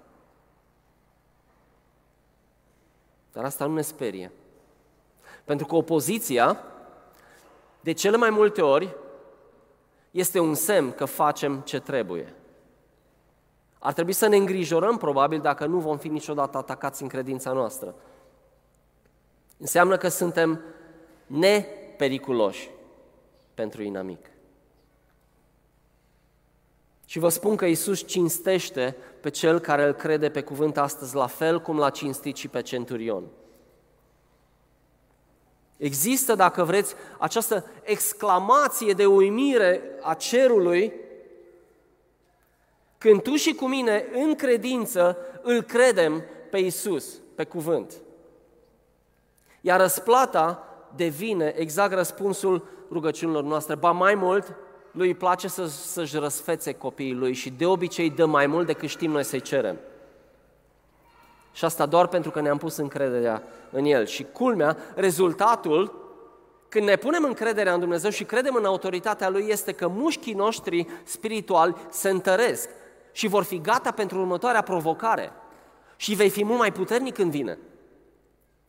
Dar 3.38 3.46
asta 3.46 3.66
nu 3.66 3.74
ne 3.74 3.82
sperie. 3.82 4.32
Pentru 5.44 5.66
că 5.66 5.76
opoziția, 5.76 6.64
de 7.82 7.92
cele 7.92 8.18
mai 8.18 8.30
multe 8.30 8.62
ori, 8.62 8.96
este 10.12 10.40
un 10.40 10.54
semn 10.54 10.92
că 10.92 11.06
facem 11.06 11.60
ce 11.60 11.80
trebuie. 11.80 12.34
Ar 13.80 13.94
trebui 13.94 14.14
să 14.14 14.28
ne 14.28 14.36
îngrijorăm, 14.36 14.98
probabil, 14.98 15.40
dacă 15.40 15.66
nu 15.66 15.80
vom 15.80 15.98
fi 15.98 16.08
niciodată 16.08 16.58
atacați 16.58 17.02
în 17.02 17.08
credința 17.08 17.52
noastră. 17.52 17.96
Înseamnă 19.58 19.98
că 19.98 20.08
suntem 20.08 20.62
nepericuloși 21.26 22.70
pentru 23.54 23.84
inamic. 23.84 24.26
Și 27.10 27.20
vă 27.20 27.30
spun 27.30 27.56
că 27.56 27.66
Isus 27.66 28.08
cinstește 28.08 28.96
pe 29.22 29.30
cel 29.30 29.60
care 29.60 29.84
îl 29.84 29.94
crede 29.94 30.30
pe 30.30 30.42
cuvânt 30.42 30.78
astăzi, 30.78 31.16
la 31.16 31.28
fel 31.28 31.62
cum 31.62 31.78
l-a 31.78 31.90
cinstit 31.90 32.36
și 32.36 32.48
pe 32.48 32.62
centurion. 32.62 33.24
Există, 35.78 36.36
dacă 36.36 36.64
vreți, 36.64 36.96
această 37.18 37.66
exclamație 37.84 38.94
de 38.94 39.06
uimire 39.06 39.82
a 40.02 40.14
cerului 40.14 40.94
când 42.98 43.22
tu 43.22 43.36
și 43.36 43.54
cu 43.54 43.68
mine, 43.68 44.06
în 44.14 44.36
credință, 44.36 45.18
îl 45.42 45.62
credem 45.62 46.24
pe 46.50 46.58
Isus, 46.58 47.20
pe 47.36 47.44
cuvânt. 47.44 47.94
Iar 49.62 49.80
răsplata 49.80 50.64
devine 50.96 51.54
exact 51.58 51.94
răspunsul 51.94 52.68
rugăciunilor 52.92 53.44
noastre. 53.44 53.76
Ba 53.76 53.92
mai 53.92 54.16
mult, 54.16 54.56
lui 54.98 55.08
îi 55.08 55.16
place 55.16 55.48
să, 55.48 55.66
să-și 55.66 56.18
răsfețe 56.18 56.74
copiii 56.74 57.14
lui 57.14 57.34
și 57.34 57.50
de 57.50 57.66
obicei 57.66 58.10
dă 58.10 58.26
mai 58.26 58.48
mult 58.48 58.66
decât 58.66 58.90
știm 58.90 59.12
noi 59.12 59.24
să-i 59.24 59.42
cerem. 59.42 59.78
Și 61.52 61.66
asta 61.66 61.86
doar 61.86 62.08
pentru 62.08 62.32
că 62.32 62.42
ne-am 62.42 62.58
pus 62.58 62.78
încrederea 62.78 63.44
în 63.72 63.86
El. 63.86 64.06
Și 64.06 64.26
culmea, 64.34 64.78
rezultatul, 64.96 66.06
când 66.70 66.86
ne 66.86 66.96
punem 66.96 67.24
încrederea 67.24 67.74
în 67.74 67.80
Dumnezeu 67.80 68.10
și 68.10 68.24
credem 68.24 68.56
în 68.56 68.66
autoritatea 68.66 69.30
Lui, 69.30 69.46
este 69.48 69.72
că 69.72 69.88
mușchii 69.88 70.34
noștri 70.34 70.88
spirituali 71.04 71.76
se 71.90 72.10
întăresc 72.10 72.70
și 73.12 73.28
vor 73.28 73.44
fi 73.44 73.62
gata 73.62 73.92
pentru 73.92 74.20
următoarea 74.20 74.62
provocare. 74.62 75.32
Și 75.96 76.16
vei 76.16 76.30
fi 76.30 76.44
mult 76.44 76.60
mai 76.60 76.72
puternic 76.72 77.14
când 77.14 77.32
vine. 77.32 77.58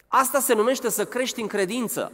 Asta 0.08 0.40
se 0.40 0.54
numește 0.54 0.90
să 0.90 1.04
crești 1.04 1.40
în 1.40 1.46
credință. 1.46 2.12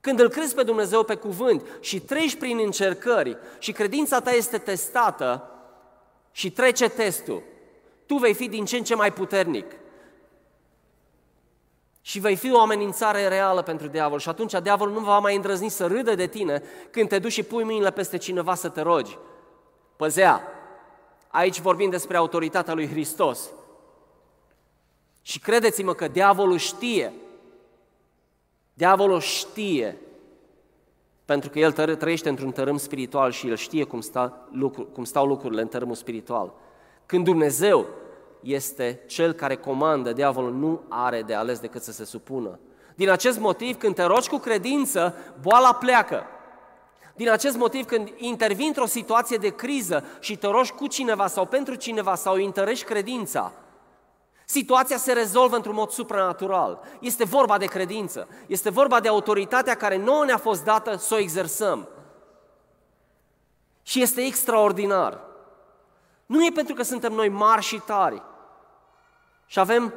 Când 0.00 0.20
îl 0.20 0.28
crezi 0.28 0.54
pe 0.54 0.62
Dumnezeu 0.62 1.02
pe 1.02 1.14
cuvânt 1.14 1.66
și 1.80 2.00
treci 2.00 2.36
prin 2.36 2.58
încercări 2.58 3.38
și 3.58 3.72
credința 3.72 4.20
ta 4.20 4.30
este 4.30 4.58
testată 4.58 5.50
și 6.32 6.50
trece 6.50 6.88
testul, 6.88 7.42
tu 8.06 8.14
vei 8.14 8.34
fi 8.34 8.48
din 8.48 8.64
ce 8.64 8.76
în 8.76 8.84
ce 8.84 8.94
mai 8.94 9.12
puternic. 9.12 9.72
Și 12.00 12.18
vei 12.18 12.36
fi 12.36 12.52
o 12.52 12.60
amenințare 12.60 13.28
reală 13.28 13.62
pentru 13.62 13.86
diavol 13.86 14.18
și 14.18 14.28
atunci 14.28 14.52
diavolul 14.62 14.94
nu 14.94 15.00
va 15.00 15.18
mai 15.18 15.34
îndrăzni 15.34 15.68
să 15.68 15.86
râdă 15.86 16.14
de 16.14 16.26
tine 16.26 16.62
când 16.90 17.08
te 17.08 17.18
duci 17.18 17.32
și 17.32 17.42
pui 17.42 17.64
mâinile 17.64 17.90
peste 17.90 18.16
cineva 18.16 18.54
să 18.54 18.68
te 18.68 18.80
rogi. 18.80 19.18
Păzea. 19.96 20.42
Aici 21.28 21.60
vorbim 21.60 21.90
despre 21.90 22.16
autoritatea 22.16 22.74
lui 22.74 22.88
Hristos. 22.88 23.50
Și 25.22 25.38
credeți-mă 25.38 25.94
că 25.94 26.08
diavolul 26.08 26.58
știe. 26.58 27.12
Diavolul 28.80 29.20
știe. 29.20 29.98
Pentru 31.24 31.50
că 31.50 31.58
el 31.58 31.72
trăiește 31.72 32.28
într-un 32.28 32.50
tărâm 32.50 32.76
spiritual 32.76 33.30
și 33.30 33.48
el 33.48 33.56
știe 33.56 33.84
cum, 33.84 34.00
sta, 34.00 34.48
lucru, 34.52 34.84
cum 34.84 35.04
stau 35.04 35.26
lucrurile 35.26 35.60
în 35.60 35.68
tărâmul 35.68 35.94
spiritual. 35.94 36.52
Când 37.06 37.24
Dumnezeu 37.24 37.86
este 38.42 39.00
cel 39.06 39.32
care 39.32 39.56
comandă, 39.56 40.12
diavolul 40.12 40.52
nu 40.52 40.80
are 40.88 41.22
de 41.22 41.34
ales 41.34 41.58
decât 41.58 41.82
să 41.82 41.92
se 41.92 42.04
supună. 42.04 42.58
Din 42.94 43.10
acest 43.10 43.38
motiv, 43.38 43.76
când 43.76 43.94
te 43.94 44.02
rogi 44.02 44.28
cu 44.28 44.36
credință, 44.36 45.14
boala 45.40 45.74
pleacă. 45.74 46.22
Din 47.14 47.30
acest 47.30 47.56
motiv, 47.56 47.84
când 47.84 48.12
intervii 48.16 48.66
într-o 48.66 48.86
situație 48.86 49.36
de 49.36 49.48
criză 49.48 50.04
și 50.20 50.36
te 50.36 50.46
rogi 50.46 50.72
cu 50.72 50.86
cineva 50.86 51.26
sau 51.26 51.46
pentru 51.46 51.74
cineva 51.74 52.14
sau 52.14 52.34
îi 52.34 52.44
întărești 52.44 52.84
credința, 52.84 53.52
situația 54.50 54.96
se 54.96 55.12
rezolvă 55.12 55.56
într-un 55.56 55.74
mod 55.74 55.90
supranatural. 55.90 56.80
Este 57.00 57.24
vorba 57.24 57.58
de 57.58 57.66
credință, 57.66 58.28
este 58.46 58.70
vorba 58.70 59.00
de 59.00 59.08
autoritatea 59.08 59.74
care 59.74 59.96
nouă 59.96 60.24
ne-a 60.24 60.36
fost 60.36 60.64
dată 60.64 60.96
să 60.96 61.14
o 61.14 61.18
exersăm. 61.18 61.88
Și 63.82 64.02
este 64.02 64.20
extraordinar. 64.20 65.20
Nu 66.26 66.44
e 66.44 66.50
pentru 66.54 66.74
că 66.74 66.82
suntem 66.82 67.12
noi 67.12 67.28
mari 67.28 67.62
și 67.62 67.76
tari 67.78 68.22
și 69.46 69.58
avem 69.58 69.92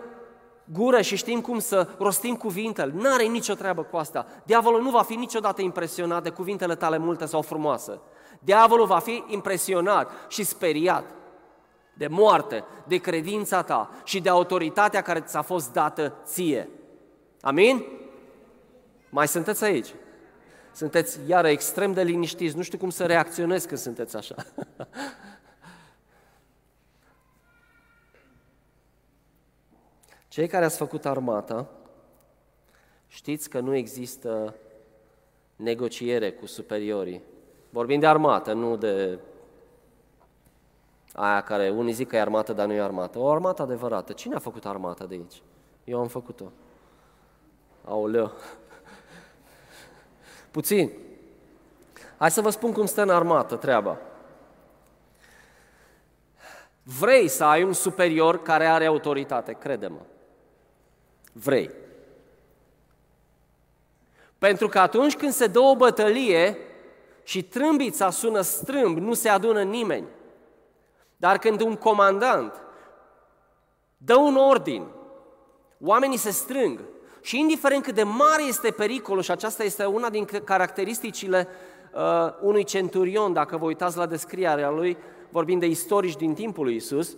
gură 0.66 1.02
și 1.02 1.16
știm 1.16 1.42
cum 1.42 1.60
să 1.60 1.88
rostim 1.98 2.36
cuvintele. 2.36 2.94
N-are 2.96 3.24
nicio 3.24 3.54
treabă 3.54 3.84
cu 3.84 3.98
asta. 3.98 4.26
Diavolul 4.44 4.82
nu 4.82 4.90
va 4.90 5.02
fi 5.02 5.16
niciodată 5.16 5.62
impresionat 5.62 6.24
de 6.24 6.30
cuvintele 6.30 6.76
tale 6.76 6.98
multe 6.98 7.26
sau 7.26 7.42
frumoase. 7.42 8.00
Diavolul 8.40 8.86
va 8.86 9.00
fi 9.00 9.24
impresionat 9.28 10.12
și 10.28 10.44
speriat 10.44 11.06
de 11.94 12.08
moarte, 12.08 12.64
de 12.88 12.98
credința 12.98 13.62
ta 13.64 13.90
și 14.04 14.22
de 14.22 14.30
autoritatea 14.30 15.02
care 15.02 15.20
ți-a 15.22 15.42
fost 15.42 15.74
dată 15.74 16.14
ție. 16.26 16.70
Amin? 17.42 17.86
Mai 19.10 19.28
sunteți 19.28 19.64
aici? 19.64 19.94
Sunteți 20.74 21.20
iară 21.28 21.48
extrem 21.48 21.94
de 21.94 22.04
liniștiți, 22.04 22.56
nu 22.56 22.62
știu 22.62 22.78
cum 22.78 22.90
să 22.90 23.06
reacționez 23.06 23.66
când 23.66 23.80
sunteți 23.80 24.16
așa. 24.16 24.36
Cei 30.28 30.48
care 30.48 30.66
ați 30.66 30.78
făcut 30.78 31.06
armata, 31.06 31.70
știți 33.08 33.50
că 33.50 33.60
nu 33.60 33.76
există 33.76 34.56
negociere 35.56 36.32
cu 36.32 36.46
superiorii. 36.46 37.22
Vorbim 37.70 38.00
de 38.00 38.08
armată, 38.08 38.54
nu 38.54 38.78
de 38.78 39.20
aia 41.14 41.42
care 41.42 41.70
unii 41.70 41.94
zic 41.94 42.08
că 42.08 42.16
e 42.16 42.22
armată, 42.22 42.54
dar 42.54 42.66
nu 42.66 42.74
e 42.74 42.82
armată. 42.82 43.20
O 43.20 43.32
armată 43.32 43.62
adevărată. 43.62 44.14
Cine 44.14 44.36
a 44.36 44.40
făcut 44.40 44.66
armata 44.66 45.06
de 45.06 45.14
aici? 45.14 45.42
Eu 45.84 46.00
am 46.00 46.08
făcut-o. 46.08 46.52
Aoleu. 47.86 48.32
Puțin. 50.52 50.92
Hai 52.18 52.32
să 52.32 52.42
vă 52.42 52.50
spun 52.50 52.72
cum 52.72 52.86
stă 52.86 53.02
în 53.02 53.10
armată 53.10 53.56
treaba. 53.56 53.98
Vrei 56.84 57.28
să 57.28 57.44
ai 57.44 57.64
un 57.64 57.74
superior 57.74 58.42
care 58.42 58.66
are 58.66 58.86
autoritate, 58.86 59.54
crede-mă. 59.54 60.00
Vrei. 61.32 61.70
Pentru 64.38 64.68
că 64.68 64.80
atunci 64.80 65.16
când 65.16 65.32
se 65.32 65.48
dă 65.48 65.60
o 65.60 65.76
bătălie 65.76 66.58
și 67.24 67.44
trâmbița 67.44 68.10
sună 68.10 68.42
strâmb, 68.42 68.98
nu 68.98 69.14
se 69.14 69.30
adună 69.30 69.64
nimeni. 69.64 70.08
Dar 71.24 71.38
când 71.38 71.62
un 71.62 71.76
comandant 71.76 72.62
dă 73.98 74.16
un 74.16 74.36
ordin, 74.36 74.86
oamenii 75.82 76.18
se 76.18 76.32
strâng 76.32 76.80
și 77.22 77.40
indiferent 77.40 77.84
cât 77.84 77.96
de 77.96 78.04
mare 78.04 78.44
este 78.48 78.72
pericolul, 78.72 79.22
și 79.22 79.32
aceasta 79.32 79.64
este 79.64 79.86
una 79.86 80.10
din 80.10 80.26
caracteristicile 80.44 81.48
uh, 81.94 82.34
unui 82.42 82.64
centurion, 82.64 83.34
dacă 83.34 83.58
vă 83.58 83.66
uitați 83.66 83.98
la 83.98 84.06
descrierea 84.06 84.70
lui, 84.70 84.98
vorbim 85.30 85.60
de 85.60 85.66
istorici 85.66 86.16
din 86.16 86.34
timpul 86.34 86.64
lui 86.64 86.76
Isus, 86.76 87.16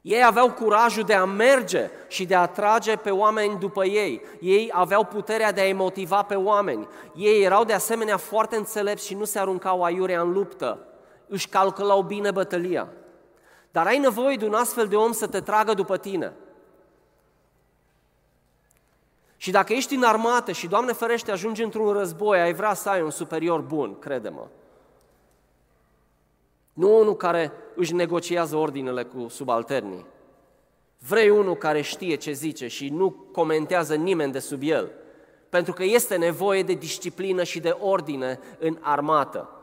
ei 0.00 0.24
aveau 0.24 0.52
curajul 0.52 1.02
de 1.02 1.14
a 1.14 1.24
merge 1.24 1.90
și 2.08 2.26
de 2.26 2.34
a 2.34 2.46
trage 2.46 2.96
pe 2.96 3.10
oameni 3.10 3.58
după 3.58 3.84
ei. 3.84 4.22
Ei 4.40 4.70
aveau 4.72 5.04
puterea 5.04 5.52
de 5.52 5.60
a-i 5.60 5.72
motiva 5.72 6.22
pe 6.22 6.34
oameni. 6.34 6.88
Ei 7.16 7.42
erau 7.42 7.64
de 7.64 7.72
asemenea 7.72 8.16
foarte 8.16 8.56
înțelepți 8.56 9.06
și 9.06 9.14
nu 9.14 9.24
se 9.24 9.38
aruncau 9.38 9.82
aiurea 9.82 10.20
în 10.20 10.32
luptă. 10.32 10.86
Își 11.32 11.48
calculau 11.48 12.02
bine 12.02 12.30
bătălia. 12.30 12.88
Dar 13.70 13.86
ai 13.86 13.98
nevoie 13.98 14.36
de 14.36 14.46
un 14.46 14.54
astfel 14.54 14.86
de 14.86 14.96
om 14.96 15.12
să 15.12 15.26
te 15.26 15.40
tragă 15.40 15.74
după 15.74 15.96
tine. 15.96 16.32
Și 19.36 19.50
dacă 19.50 19.72
ești 19.72 19.94
în 19.94 20.02
armată 20.02 20.52
și, 20.52 20.66
Doamne 20.68 20.92
ferește, 20.92 21.30
ajungi 21.30 21.62
într-un 21.62 21.92
război, 21.92 22.40
ai 22.40 22.52
vrea 22.52 22.74
să 22.74 22.88
ai 22.88 23.02
un 23.02 23.10
superior 23.10 23.60
bun, 23.60 23.98
crede-mă. 23.98 24.46
Nu 26.72 26.98
unul 26.98 27.16
care 27.16 27.52
își 27.74 27.94
negociază 27.94 28.56
ordinele 28.56 29.04
cu 29.04 29.28
subalternii. 29.28 30.06
Vrei 30.98 31.30
unul 31.30 31.56
care 31.56 31.80
știe 31.80 32.14
ce 32.14 32.32
zice 32.32 32.66
și 32.66 32.88
nu 32.88 33.10
comentează 33.10 33.94
nimeni 33.94 34.32
de 34.32 34.38
sub 34.38 34.60
el. 34.62 34.90
Pentru 35.48 35.72
că 35.72 35.84
este 35.84 36.16
nevoie 36.16 36.62
de 36.62 36.72
disciplină 36.72 37.42
și 37.42 37.60
de 37.60 37.76
ordine 37.80 38.38
în 38.58 38.78
armată. 38.80 39.61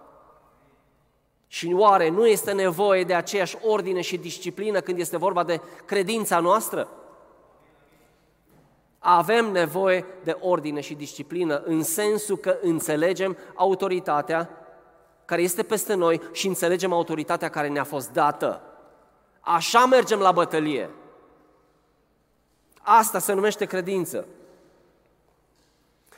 Și 1.52 1.74
oare 1.76 2.10
nu 2.10 2.28
este 2.28 2.52
nevoie 2.52 3.04
de 3.04 3.14
aceeași 3.14 3.58
ordine 3.62 4.02
și 4.02 4.18
disciplină 4.18 4.82
când 4.82 5.00
este 5.00 5.18
vorba 5.18 5.44
de 5.44 5.62
credința 5.86 6.40
noastră? 6.40 6.90
Avem 9.00 9.52
nevoie 9.52 10.06
de 10.24 10.38
ordine 10.40 10.82
și 10.82 10.94
disciplină 10.94 11.62
în 11.66 11.84
sensul 11.84 12.38
că 12.38 12.58
înțelegem 12.62 13.38
autoritatea 13.56 14.50
care 15.26 15.42
este 15.42 15.64
peste 15.64 15.94
noi 15.94 16.22
și 16.32 16.48
înțelegem 16.48 16.94
autoritatea 16.94 17.50
care 17.50 17.68
ne-a 17.68 17.84
fost 17.84 18.12
dată. 18.12 18.62
Așa 19.40 19.86
mergem 19.86 20.20
la 20.20 20.32
bătălie. 20.32 20.90
Asta 22.82 23.20
se 23.20 23.34
numește 23.34 23.66
credință. 23.66 24.28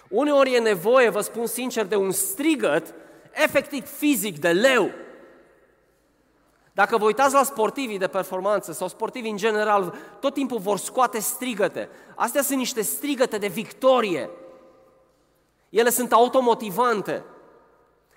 Uneori 0.08 0.54
e 0.54 0.60
nevoie, 0.60 1.10
vă 1.10 1.22
spun 1.22 1.46
sincer, 1.46 1.86
de 1.86 1.96
un 1.96 2.12
strigăt 2.12 2.94
efectiv 3.32 3.88
fizic, 3.88 4.40
de 4.40 4.52
leu. 4.52 4.92
Dacă 6.82 6.98
vă 6.98 7.06
uitați 7.06 7.34
la 7.34 7.44
sportivii 7.44 7.98
de 7.98 8.08
performanță 8.08 8.72
sau 8.72 8.88
sportivii 8.88 9.32
în 9.32 9.38
general, 9.38 9.96
tot 10.20 10.34
timpul 10.34 10.60
vor 10.60 10.78
scoate 10.78 11.20
strigăte. 11.20 11.90
Astea 12.16 12.42
sunt 12.42 12.58
niște 12.58 12.82
strigăte 12.82 13.38
de 13.38 13.48
victorie. 13.48 14.30
Ele 15.70 15.90
sunt 15.90 16.12
automotivante 16.12 17.24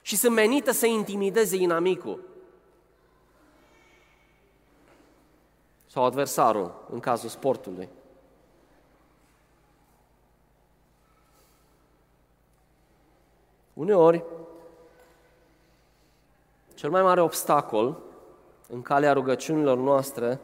și 0.02 0.16
sunt 0.16 0.34
menite 0.34 0.72
să 0.72 0.86
intimideze 0.86 1.56
inamicul. 1.56 2.20
Sau 5.86 6.04
adversarul, 6.04 6.86
în 6.90 7.00
cazul 7.00 7.28
sportului. 7.28 7.88
Uneori, 13.72 14.24
cel 16.74 16.90
mai 16.90 17.02
mare 17.02 17.20
obstacol 17.20 18.12
în 18.68 18.82
calea 18.82 19.12
rugăciunilor 19.12 19.76
noastre 19.76 20.40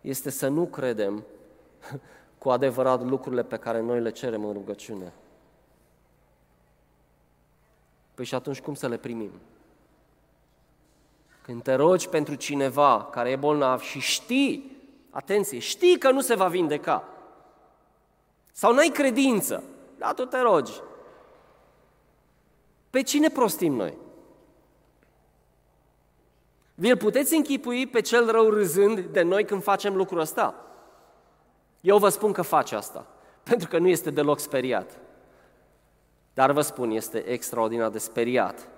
este 0.00 0.30
să 0.30 0.48
nu 0.48 0.66
credem 0.66 1.24
cu 2.38 2.50
adevărat 2.50 3.02
lucrurile 3.02 3.42
pe 3.42 3.56
care 3.56 3.80
noi 3.80 4.00
le 4.00 4.10
cerem 4.10 4.44
în 4.44 4.52
rugăciune. 4.52 5.12
Păi 8.14 8.24
și 8.24 8.34
atunci 8.34 8.60
cum 8.60 8.74
să 8.74 8.88
le 8.88 8.96
primim? 8.96 9.30
Când 11.42 11.62
te 11.62 11.74
rogi 11.74 12.08
pentru 12.08 12.34
cineva 12.34 13.04
care 13.04 13.30
e 13.30 13.36
bolnav 13.36 13.80
și 13.80 13.98
știi, 13.98 14.76
atenție, 15.10 15.58
știi 15.58 15.98
că 15.98 16.10
nu 16.10 16.20
se 16.20 16.34
va 16.34 16.48
vindeca, 16.48 17.08
sau 18.52 18.72
n-ai 18.72 18.88
credință, 18.88 19.62
da, 19.98 20.12
tu 20.12 20.24
te 20.24 20.38
rogi. 20.38 20.72
Pe 22.90 23.02
cine 23.02 23.28
prostim 23.28 23.74
noi? 23.74 23.96
Vi-l 26.80 26.96
puteți 26.96 27.34
închipui 27.34 27.86
pe 27.86 28.00
cel 28.00 28.30
rău 28.30 28.48
râzând 28.48 29.00
de 29.00 29.22
noi 29.22 29.44
când 29.44 29.62
facem 29.62 29.96
lucrul 29.96 30.20
ăsta? 30.20 30.54
Eu 31.80 31.98
vă 31.98 32.08
spun 32.08 32.32
că 32.32 32.42
face 32.42 32.74
asta, 32.74 33.06
pentru 33.50 33.68
că 33.68 33.78
nu 33.78 33.88
este 33.88 34.10
deloc 34.10 34.38
speriat. 34.38 34.98
Dar 36.34 36.52
vă 36.52 36.60
spun, 36.60 36.90
este 36.90 37.18
extraordinar 37.18 37.90
de 37.90 37.98
speriat 37.98 38.68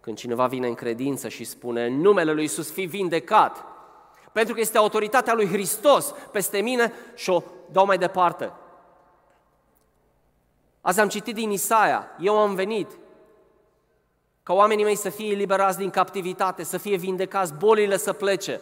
când 0.00 0.16
cineva 0.16 0.46
vine 0.46 0.66
în 0.66 0.74
credință 0.74 1.28
și 1.28 1.44
spune 1.44 1.86
în 1.86 2.00
numele 2.00 2.32
lui 2.32 2.42
Iisus 2.42 2.70
fi 2.72 2.84
vindecat, 2.84 3.64
pentru 4.32 4.54
că 4.54 4.60
este 4.60 4.78
autoritatea 4.78 5.34
lui 5.34 5.46
Hristos 5.46 6.14
peste 6.32 6.58
mine 6.58 6.92
și 7.14 7.30
o 7.30 7.42
dau 7.72 7.86
mai 7.86 7.98
departe. 7.98 8.52
Azi 10.80 11.00
am 11.00 11.08
citit 11.08 11.34
din 11.34 11.50
Isaia, 11.50 12.10
eu 12.18 12.38
am 12.38 12.54
venit 12.54 12.98
ca 14.46 14.52
oamenii 14.52 14.84
mei 14.84 14.96
să 14.96 15.08
fie 15.08 15.30
eliberați 15.30 15.78
din 15.78 15.90
captivitate, 15.90 16.62
să 16.62 16.78
fie 16.78 16.96
vindecați, 16.96 17.52
bolile 17.54 17.96
să 17.96 18.12
plece, 18.12 18.60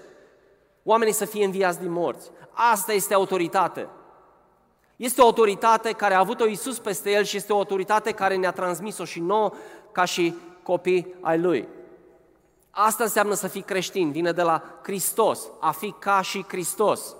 oamenii 0.83 1.13
să 1.15 1.25
fie 1.25 1.45
înviați 1.45 1.79
din 1.79 1.91
morți. 1.91 2.31
Asta 2.51 2.93
este 2.93 3.15
autoritate. 3.15 3.89
Este 4.97 5.21
o 5.21 5.25
autoritate 5.25 5.93
care 5.93 6.15
a 6.15 6.19
avut-o 6.19 6.47
Iisus 6.47 6.79
peste 6.79 7.11
el 7.11 7.25
și 7.25 7.37
este 7.37 7.53
o 7.53 7.57
autoritate 7.57 8.13
care 8.13 8.37
ne-a 8.37 8.51
transmis-o 8.51 9.05
și 9.05 9.21
nouă 9.21 9.53
ca 9.93 10.05
și 10.05 10.35
copii 10.63 11.15
ai 11.21 11.39
Lui. 11.39 11.69
Asta 12.71 13.03
înseamnă 13.03 13.35
să 13.35 13.49
fii 13.49 13.63
creștin, 13.63 14.11
vine 14.13 14.33
de 14.33 14.43
la 14.43 14.63
Hristos, 14.83 15.49
a 15.61 15.71
fi 15.71 15.95
ca 15.99 16.21
și 16.21 16.45
Hristos. 16.49 17.17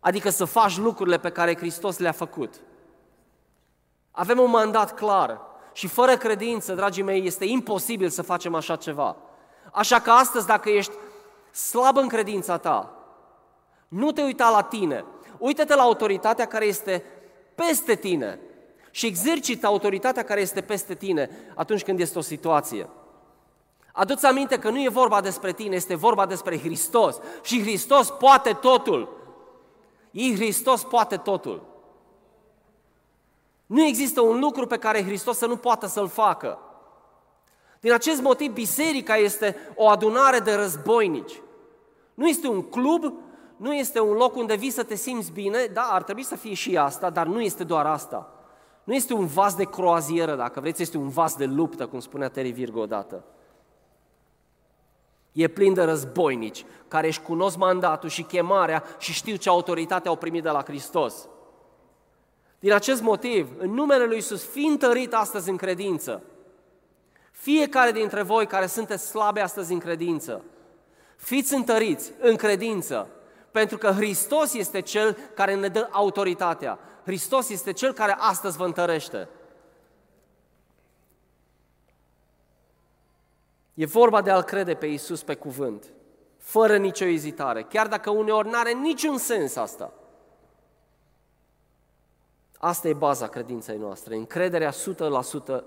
Adică 0.00 0.30
să 0.30 0.44
faci 0.44 0.76
lucrurile 0.76 1.18
pe 1.18 1.30
care 1.30 1.56
Hristos 1.56 1.98
le-a 1.98 2.12
făcut. 2.12 2.54
Avem 4.10 4.38
un 4.38 4.50
mandat 4.50 4.94
clar 4.94 5.47
și 5.78 5.86
fără 5.86 6.16
credință, 6.16 6.74
dragii 6.74 7.02
mei, 7.02 7.26
este 7.26 7.44
imposibil 7.44 8.08
să 8.08 8.22
facem 8.22 8.54
așa 8.54 8.76
ceva. 8.76 9.16
Așa 9.72 10.00
că 10.00 10.10
astăzi, 10.10 10.46
dacă 10.46 10.68
ești 10.68 10.92
slab 11.50 11.96
în 11.96 12.08
credința 12.08 12.56
ta, 12.56 12.94
nu 13.88 14.12
te 14.12 14.22
uita 14.22 14.50
la 14.50 14.62
tine, 14.62 15.04
uită-te 15.38 15.74
la 15.74 15.82
autoritatea 15.82 16.46
care 16.46 16.64
este 16.64 17.04
peste 17.54 17.94
tine 17.94 18.40
și 18.90 19.06
exercită 19.06 19.66
autoritatea 19.66 20.22
care 20.22 20.40
este 20.40 20.60
peste 20.60 20.94
tine 20.94 21.30
atunci 21.54 21.82
când 21.82 22.00
este 22.00 22.18
o 22.18 22.22
situație. 22.22 22.88
Adu-ți 23.92 24.26
aminte 24.26 24.58
că 24.58 24.70
nu 24.70 24.82
e 24.82 24.88
vorba 24.88 25.20
despre 25.20 25.52
tine, 25.52 25.76
este 25.76 25.94
vorba 25.94 26.26
despre 26.26 26.58
Hristos. 26.58 27.18
Și 27.42 27.60
Hristos 27.60 28.10
poate 28.10 28.52
totul. 28.52 29.08
Ei 30.10 30.34
Hristos 30.34 30.84
poate 30.84 31.16
totul. 31.16 31.67
Nu 33.68 33.84
există 33.84 34.20
un 34.20 34.38
lucru 34.40 34.66
pe 34.66 34.78
care 34.78 35.04
Hristos 35.04 35.36
să 35.36 35.46
nu 35.46 35.56
poată 35.56 35.86
să-l 35.86 36.08
facă. 36.08 36.58
Din 37.80 37.92
acest 37.92 38.22
motiv, 38.22 38.52
biserica 38.52 39.16
este 39.16 39.56
o 39.74 39.88
adunare 39.88 40.38
de 40.38 40.54
războinici. 40.54 41.42
Nu 42.14 42.28
este 42.28 42.48
un 42.48 42.62
club, 42.62 43.12
nu 43.56 43.74
este 43.74 44.00
un 44.00 44.12
loc 44.16 44.36
unde 44.36 44.54
vii 44.54 44.70
să 44.70 44.82
te 44.82 44.94
simți 44.94 45.32
bine, 45.32 45.64
da, 45.72 45.82
ar 45.82 46.02
trebui 46.02 46.22
să 46.22 46.36
fie 46.36 46.54
și 46.54 46.76
asta, 46.76 47.10
dar 47.10 47.26
nu 47.26 47.40
este 47.40 47.64
doar 47.64 47.86
asta. 47.86 48.32
Nu 48.84 48.94
este 48.94 49.14
un 49.14 49.26
vas 49.26 49.54
de 49.54 49.64
croazieră, 49.64 50.34
dacă 50.34 50.60
vreți, 50.60 50.82
este 50.82 50.96
un 50.96 51.08
vas 51.08 51.36
de 51.36 51.44
luptă, 51.44 51.86
cum 51.86 52.00
spunea 52.00 52.28
Terry 52.28 52.50
Virgo 52.50 52.80
odată. 52.80 53.24
E 55.32 55.48
plin 55.48 55.74
de 55.74 55.82
războinici 55.82 56.64
care 56.88 57.06
își 57.06 57.20
cunosc 57.20 57.56
mandatul 57.56 58.08
și 58.08 58.22
chemarea 58.22 58.82
și 58.98 59.12
știu 59.12 59.36
ce 59.36 59.48
autoritate 59.48 60.08
au 60.08 60.16
primit 60.16 60.42
de 60.42 60.50
la 60.50 60.62
Hristos. 60.62 61.28
Din 62.58 62.72
acest 62.72 63.02
motiv, 63.02 63.50
în 63.58 63.70
numele 63.70 64.04
Lui 64.04 64.14
Iisus, 64.14 64.44
fi 64.44 64.64
întărit 64.64 65.14
astăzi 65.14 65.50
în 65.50 65.56
credință. 65.56 66.22
Fiecare 67.30 67.92
dintre 67.92 68.22
voi 68.22 68.46
care 68.46 68.66
sunteți 68.66 69.06
slabe 69.06 69.40
astăzi 69.40 69.72
în 69.72 69.78
credință, 69.78 70.44
fiți 71.16 71.54
întăriți 71.54 72.12
în 72.18 72.36
credință, 72.36 73.10
pentru 73.50 73.78
că 73.78 73.90
Hristos 73.90 74.54
este 74.54 74.80
Cel 74.80 75.18
care 75.34 75.54
ne 75.54 75.68
dă 75.68 75.88
autoritatea. 75.90 76.78
Hristos 77.04 77.48
este 77.48 77.72
Cel 77.72 77.92
care 77.92 78.16
astăzi 78.18 78.56
vă 78.56 78.64
întărește. 78.64 79.28
E 83.74 83.86
vorba 83.86 84.22
de 84.22 84.30
a-L 84.30 84.42
crede 84.42 84.74
pe 84.74 84.86
Iisus 84.86 85.22
pe 85.22 85.34
cuvânt, 85.34 85.84
fără 86.38 86.76
nicio 86.76 87.04
ezitare, 87.04 87.62
chiar 87.62 87.86
dacă 87.86 88.10
uneori 88.10 88.48
nu 88.48 88.58
are 88.58 88.72
niciun 88.72 89.18
sens 89.18 89.56
asta. 89.56 89.92
Asta 92.58 92.88
e 92.88 92.92
baza 92.92 93.26
credinței 93.28 93.76
noastre, 93.76 94.16
încrederea 94.16 94.70
100% 94.70 94.74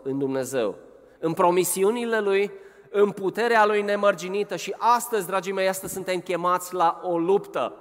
în 0.03 0.17
Dumnezeu, 0.19 0.75
în 1.19 1.33
promisiunile 1.33 2.19
Lui, 2.19 2.51
în 2.89 3.11
puterea 3.11 3.65
Lui 3.65 3.81
nemărginită 3.81 4.55
și 4.55 4.75
astăzi, 4.77 5.25
dragii 5.25 5.53
mei, 5.53 5.67
astăzi 5.67 5.93
suntem 5.93 6.19
chemați 6.19 6.73
la 6.73 7.01
o 7.03 7.17
luptă. 7.17 7.75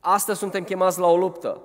Astăzi 0.00 0.38
suntem 0.38 0.64
chemați 0.64 0.98
la 0.98 1.06
o 1.06 1.16
luptă. 1.16 1.62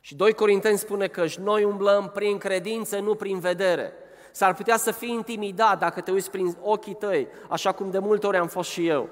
Și 0.00 0.14
2 0.14 0.32
Corinteni 0.32 0.78
spune 0.78 1.06
că 1.06 1.24
noi 1.40 1.64
umblăm 1.64 2.10
prin 2.14 2.38
credință, 2.38 2.98
nu 2.98 3.14
prin 3.14 3.38
vedere. 3.38 3.92
S-ar 4.32 4.54
putea 4.54 4.76
să 4.76 4.90
fii 4.90 5.12
intimidat 5.12 5.78
dacă 5.78 6.00
te 6.00 6.10
uiți 6.10 6.30
prin 6.30 6.56
ochii 6.60 6.94
tăi, 6.94 7.28
așa 7.48 7.72
cum 7.72 7.90
de 7.90 7.98
multe 7.98 8.26
ori 8.26 8.36
am 8.36 8.46
fost 8.46 8.70
și 8.70 8.86
eu. 8.86 9.08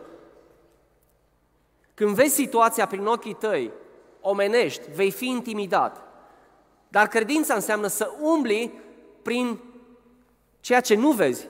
Când 1.95 2.15
vezi 2.15 2.35
situația 2.35 2.87
prin 2.87 3.07
ochii 3.07 3.35
tăi, 3.35 3.73
omenești, 4.23 4.91
vei 4.95 5.11
fi 5.11 5.27
intimidat. 5.27 6.03
Dar 6.89 7.09
credința 7.09 7.55
înseamnă 7.55 7.87
să 7.87 8.11
umbli 8.21 8.81
prin 9.23 9.59
ceea 10.61 10.81
ce 10.81 10.95
nu 10.95 11.11
vezi. 11.11 11.49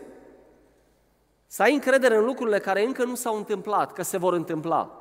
Să 1.47 1.63
ai 1.63 1.75
încredere 1.75 2.17
în 2.17 2.25
lucrurile 2.25 2.59
care 2.59 2.85
încă 2.85 3.05
nu 3.05 3.15
s-au 3.15 3.37
întâmplat, 3.37 3.93
că 3.93 4.03
se 4.03 4.17
vor 4.17 4.33
întâmpla. 4.33 4.97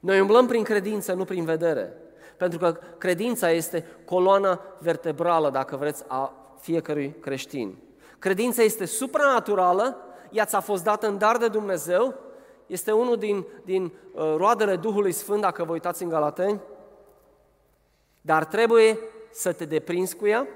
Noi 0.00 0.20
umblăm 0.20 0.46
prin 0.46 0.62
credință, 0.62 1.12
nu 1.12 1.24
prin 1.24 1.44
vedere. 1.44 1.92
Pentru 2.36 2.58
că 2.58 2.78
credința 2.98 3.50
este 3.50 3.86
coloana 4.04 4.60
vertebrală, 4.78 5.50
dacă 5.50 5.76
vreți, 5.76 6.04
a 6.06 6.32
fiecărui 6.60 7.16
creștin. 7.20 7.76
Credința 8.18 8.62
este 8.62 8.84
supranaturală, 8.84 9.96
ea 10.30 10.44
ți-a 10.44 10.60
fost 10.60 10.84
dată 10.84 11.06
în 11.08 11.18
dar 11.18 11.36
de 11.36 11.48
Dumnezeu, 11.48 12.14
este 12.72 12.92
unul 12.92 13.16
din, 13.16 13.46
din 13.64 13.84
uh, 13.84 14.34
roadele 14.36 14.76
Duhului 14.76 15.12
Sfânt, 15.12 15.40
dacă 15.40 15.64
vă 15.64 15.72
uitați 15.72 16.02
în 16.02 16.08
Galateni, 16.08 16.60
dar 18.20 18.44
trebuie 18.44 18.98
să 19.30 19.52
te 19.52 19.64
deprinzi 19.64 20.16
cu 20.16 20.26
ea, 20.26 20.48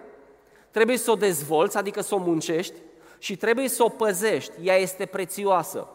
trebuie 0.71 0.97
să 0.97 1.11
o 1.11 1.15
dezvolți, 1.15 1.77
adică 1.77 2.01
să 2.01 2.15
o 2.15 2.19
muncești 2.19 2.75
și 3.19 3.37
trebuie 3.37 3.69
să 3.69 3.83
o 3.83 3.89
păzești. 3.89 4.53
Ea 4.63 4.77
este 4.77 5.07
prețioasă. 5.07 5.89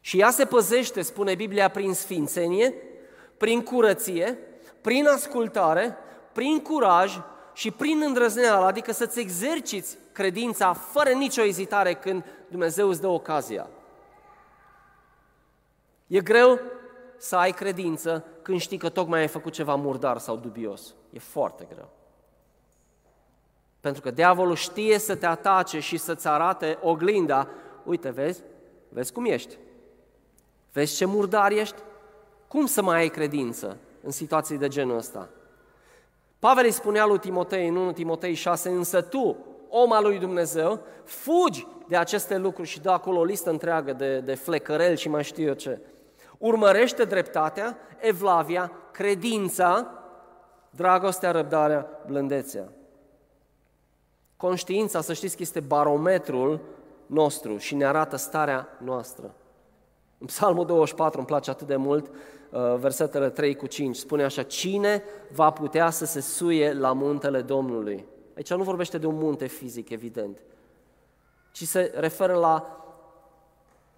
Și 0.00 0.20
ea 0.20 0.30
se 0.30 0.44
păzește, 0.44 1.02
spune 1.02 1.34
Biblia, 1.34 1.68
prin 1.68 1.94
sfințenie, 1.94 2.74
prin 3.36 3.62
curăție, 3.62 4.38
prin 4.80 5.06
ascultare, 5.06 5.96
prin 6.32 6.60
curaj 6.62 7.18
și 7.56 7.70
prin 7.70 8.02
îndrăzneală, 8.06 8.64
adică 8.64 8.92
să-ți 8.92 9.20
exerciți 9.20 9.98
credința 10.12 10.72
fără 10.72 11.10
nicio 11.10 11.42
ezitare 11.42 11.94
când 11.94 12.24
Dumnezeu 12.48 12.88
îți 12.88 13.00
dă 13.00 13.06
ocazia. 13.06 13.68
E 16.06 16.20
greu 16.20 16.60
să 17.16 17.36
ai 17.36 17.52
credință 17.52 18.24
când 18.42 18.60
știi 18.60 18.78
că 18.78 18.88
tocmai 18.88 19.20
ai 19.20 19.26
făcut 19.28 19.52
ceva 19.52 19.74
murdar 19.74 20.18
sau 20.18 20.36
dubios. 20.36 20.94
E 21.10 21.18
foarte 21.18 21.66
greu. 21.74 21.88
Pentru 23.80 24.02
că 24.02 24.10
diavolul 24.10 24.54
știe 24.54 24.98
să 24.98 25.16
te 25.16 25.26
atace 25.26 25.80
și 25.80 25.96
să-ți 25.96 26.26
arate 26.26 26.78
oglinda. 26.82 27.48
Uite, 27.84 28.10
vezi? 28.10 28.42
Vezi 28.88 29.12
cum 29.12 29.24
ești. 29.24 29.56
Vezi 30.72 30.96
ce 30.96 31.04
murdar 31.04 31.50
ești? 31.50 31.76
Cum 32.48 32.66
să 32.66 32.82
mai 32.82 32.98
ai 32.98 33.08
credință 33.08 33.76
în 34.02 34.10
situații 34.10 34.58
de 34.58 34.68
genul 34.68 34.96
ăsta? 34.96 35.28
Pavel 36.46 36.64
îi 36.64 36.70
spunea 36.70 37.06
lui 37.06 37.18
Timotei 37.18 37.68
în 37.68 37.76
1 37.76 37.92
Timotei 37.92 38.34
6, 38.34 38.68
însă 38.68 39.00
tu, 39.00 39.36
om 39.68 39.92
al 39.92 40.02
lui 40.02 40.18
Dumnezeu, 40.18 40.80
fugi 41.04 41.66
de 41.88 41.96
aceste 41.96 42.36
lucruri 42.36 42.68
și 42.68 42.80
dă 42.80 42.90
acolo 42.90 43.18
o 43.18 43.24
listă 43.24 43.50
întreagă 43.50 43.92
de, 43.92 44.18
de 44.20 44.34
flecărel 44.34 44.96
și 44.96 45.08
mai 45.08 45.24
știu 45.24 45.46
eu 45.46 45.52
ce. 45.52 45.80
Urmărește 46.38 47.04
dreptatea, 47.04 47.78
evlavia, 47.98 48.72
credința, 48.92 49.90
dragostea, 50.70 51.30
răbdarea, 51.30 51.88
blândețea. 52.06 52.72
Conștiința, 54.36 55.00
să 55.00 55.12
știți 55.12 55.36
că 55.36 55.42
este 55.42 55.60
barometrul 55.60 56.60
nostru 57.06 57.56
și 57.56 57.74
ne 57.74 57.84
arată 57.84 58.16
starea 58.16 58.68
noastră. 58.78 59.34
În 60.18 60.26
Psalmul 60.26 60.66
24 60.66 61.18
îmi 61.18 61.26
place 61.26 61.50
atât 61.50 61.66
de 61.66 61.76
mult, 61.76 62.10
uh, 62.50 62.76
versetele 62.78 63.30
3 63.30 63.54
cu 63.56 63.66
5, 63.66 63.96
spune 63.96 64.24
așa, 64.24 64.42
cine 64.42 65.02
va 65.32 65.50
putea 65.50 65.90
să 65.90 66.04
se 66.04 66.20
suie 66.20 66.72
la 66.72 66.92
muntele 66.92 67.42
Domnului? 67.42 68.06
Aici 68.36 68.50
nu 68.50 68.62
vorbește 68.62 68.98
de 68.98 69.06
un 69.06 69.14
munte 69.14 69.46
fizic, 69.46 69.90
evident, 69.90 70.42
ci 71.52 71.62
se 71.62 71.92
referă 71.94 72.34
la 72.34 72.84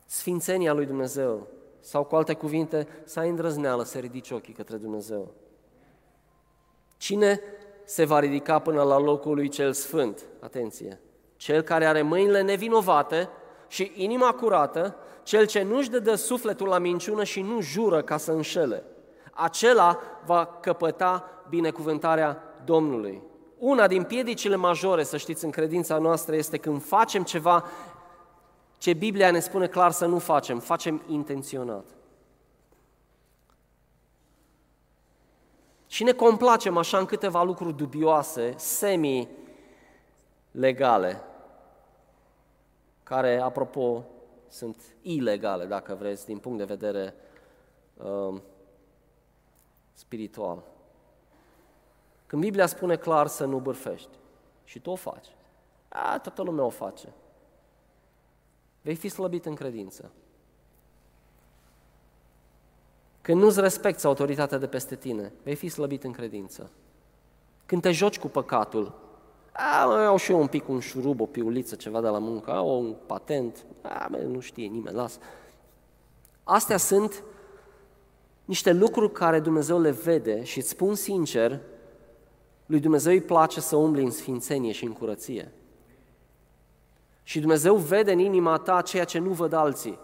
sfințenia 0.05 0.73
lui 0.73 0.87
Dumnezeu, 0.87 1.47
sau 1.81 2.05
cu 2.05 2.17
alte 2.17 2.35
cuvinte, 2.35 2.89
să 3.05 3.21
ai 3.21 3.29
îndrăzneală 3.29 3.85
să 3.85 3.99
ridici 3.99 4.31
ochii 4.31 4.53
către 4.53 4.77
Dumnezeu. 4.77 5.35
Cine 6.97 7.41
se 7.85 8.05
va 8.05 8.19
ridica 8.19 8.59
până 8.59 8.83
la 8.83 8.99
locul 8.99 9.35
lui 9.35 9.49
cel 9.49 9.73
sfânt? 9.73 10.25
Atenție! 10.41 11.01
Cel 11.37 11.63
care 11.63 11.87
are 11.87 12.03
mâinile 12.03 12.43
nevinovate 12.43 13.29
și 13.69 13.93
inima 13.95 14.33
curată, 14.33 14.97
cel 15.29 15.47
ce 15.47 15.63
nu-și 15.63 15.91
dă 15.91 16.15
sufletul 16.15 16.69
la 16.69 16.79
minciună 16.79 17.25
și 17.25 17.41
nu 17.41 17.61
jură 17.61 18.03
ca 18.03 18.17
să 18.17 18.33
înșele. 18.33 18.85
Acela 19.33 19.99
va 20.25 20.47
căpăta 20.47 21.31
binecuvântarea 21.49 22.43
Domnului. 22.65 23.23
Una 23.59 23.87
din 23.87 24.03
piedicile 24.03 24.57
majore, 24.57 25.03
să 25.03 25.17
știți, 25.17 25.45
în 25.45 25.51
credința 25.51 25.99
noastră 25.99 26.37
este 26.37 26.59
când 26.59 26.83
facem 26.83 27.23
ceva 27.23 27.65
ce 28.79 28.93
Biblia 28.93 29.31
ne 29.31 29.41
spune 29.41 29.67
clar 29.67 29.91
să 29.91 30.07
nu 30.07 30.19
facem, 30.19 30.59
facem 30.59 31.03
intenționat. 31.07 31.85
Și 35.87 36.03
ne 36.03 36.13
complacem 36.13 36.77
așa 36.77 36.99
în 36.99 37.05
câteva 37.05 37.43
lucruri 37.43 37.77
dubioase, 37.77 38.55
semi-legale, 38.57 39.31
care, 43.03 43.41
apropo, 43.41 44.05
sunt 44.49 44.83
ilegale, 45.03 45.65
dacă 45.65 45.95
vreți, 45.95 46.27
din 46.27 46.39
punct 46.39 46.59
de 46.59 46.65
vedere 46.65 47.15
uh, 47.97 48.41
spiritual. 49.93 50.63
Când 52.27 52.43
Biblia 52.43 52.67
spune 52.67 52.97
clar 52.97 53.27
să 53.27 53.45
nu 53.45 53.59
bârfești 53.59 54.19
și 54.65 54.81
tu 54.81 54.91
o 54.91 54.95
faci, 54.95 55.27
a, 55.89 56.19
toată 56.19 56.43
lumea 56.43 56.65
o 56.65 56.69
face, 56.69 57.13
vei 58.83 58.95
fi 58.95 59.09
slăbit 59.09 59.47
în 59.47 59.55
credință. 59.55 60.11
Când 63.21 63.41
nu-ți 63.41 63.61
respecti 63.61 64.07
autoritatea 64.07 64.59
de 64.59 64.67
peste 64.67 64.97
tine, 64.97 65.33
vei 65.43 65.55
fi 65.55 65.69
slăbit 65.69 66.05
în 66.05 66.13
credință. 66.13 66.71
Când 67.67 67.83
te 67.83 67.91
joci 67.91 68.19
cu 68.19 68.29
păcatul, 68.29 69.08
a, 69.59 69.85
mai 69.85 70.05
au 70.05 70.17
și 70.17 70.31
eu 70.31 70.41
un 70.41 70.47
pic 70.47 70.69
un 70.69 70.81
șurub, 70.81 71.21
o 71.21 71.27
piuliță, 71.27 71.75
ceva 71.75 72.01
de 72.01 72.09
la 72.09 72.19
muncă, 72.19 72.51
au 72.51 72.81
un 72.81 72.95
patent, 73.07 73.65
a, 73.83 74.07
mă, 74.11 74.17
nu 74.17 74.41
știe 74.41 74.67
nimeni, 74.67 74.97
las. 74.97 75.19
Astea 76.45 76.77
sunt 76.77 77.23
niște 78.45 78.73
lucruri 78.73 79.13
care 79.13 79.41
Dumnezeu 79.41 79.81
le 79.81 79.91
vede 79.91 80.45
și 80.45 80.59
îți 80.59 80.69
spun 80.69 80.95
sincer, 80.95 81.61
lui 82.67 82.81
Dumnezeu 82.81 83.13
îi 83.13 83.21
place 83.21 83.61
să 83.61 83.77
umbli 83.77 84.03
în 84.03 84.11
sfințenie 84.11 84.73
și 84.73 84.85
în 84.85 84.93
curăție. 84.93 85.53
Și 87.23 87.41
Dumnezeu 87.41 87.77
vede 87.77 88.13
în 88.13 88.19
inima 88.19 88.57
ta 88.57 88.83
ceea 88.83 89.05
ce 89.05 89.19
nu 89.19 89.31
văd 89.31 89.53
alții. 89.53 89.99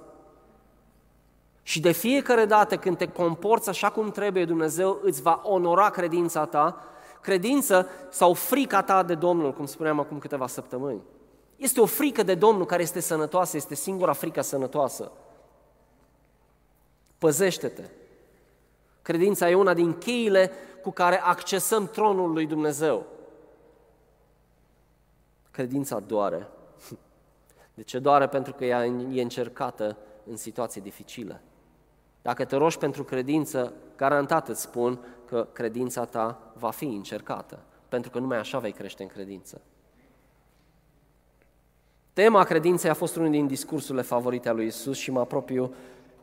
Și 1.63 1.81
de 1.81 1.93
fiecare 1.93 2.45
dată 2.45 2.77
când 2.77 2.97
te 2.97 3.07
comporți 3.07 3.69
așa 3.69 3.91
cum 3.91 4.11
trebuie, 4.11 4.45
Dumnezeu 4.45 5.01
îți 5.03 5.23
va 5.23 5.41
onora 5.45 5.91
credința 5.91 6.45
ta, 6.45 6.85
credință 7.25 7.89
sau 8.11 8.33
frica 8.33 8.83
ta 8.83 9.03
de 9.03 9.15
Domnul, 9.15 9.53
cum 9.53 9.67
spuneam 9.67 10.01
acum 10.01 10.19
câteva 10.19 10.47
săptămâni. 10.47 11.01
Este 11.57 11.81
o 11.81 11.87
frică 11.87 12.23
de 12.23 12.35
Domnul 12.35 12.67
care 12.67 12.83
este 12.83 13.01
sănătoasă, 13.01 13.57
este 13.57 13.75
singura 13.75 14.13
frică 14.13 14.41
sănătoasă. 14.41 15.13
Păzește-te! 17.19 17.83
Credința 19.03 19.51
e 19.51 19.55
una 19.55 19.75
din 19.75 19.99
cheile 19.99 20.51
cu 20.83 20.91
care 20.91 21.21
accesăm 21.21 21.87
tronul 21.87 22.33
lui 22.33 22.47
Dumnezeu. 22.47 23.07
Credința 25.51 26.01
doare. 26.01 26.49
De 27.75 27.83
ce 27.83 27.99
doare? 27.99 28.29
Pentru 28.29 28.53
că 28.53 28.65
ea 28.65 28.85
e 28.87 29.23
încercată 29.23 29.97
în 30.31 30.37
situații 30.37 30.81
dificile. 30.81 31.43
Dacă 32.25 32.45
te 32.45 32.57
rogi 32.57 32.79
pentru 32.79 33.05
credință, 33.05 33.73
garantat 33.97 34.49
îți 34.49 34.61
spun 34.61 34.99
că 35.27 35.47
credința 35.53 36.05
ta 36.05 36.53
va 36.59 36.71
fi 36.71 36.85
încercată, 36.85 37.59
pentru 37.89 38.11
că 38.11 38.19
numai 38.19 38.39
așa 38.39 38.59
vei 38.59 38.73
crește 38.73 39.03
în 39.03 39.09
credință. 39.09 39.61
Tema 42.13 42.45
credinței 42.45 42.91
a 42.91 42.95
fost 42.95 43.17
unul 43.17 43.31
din 43.31 43.47
discursurile 43.47 44.03
favorite 44.03 44.49
a 44.49 44.53
lui 44.53 44.67
Isus 44.67 44.97
și 44.97 45.11
mă 45.11 45.21
apropiu 45.21 45.75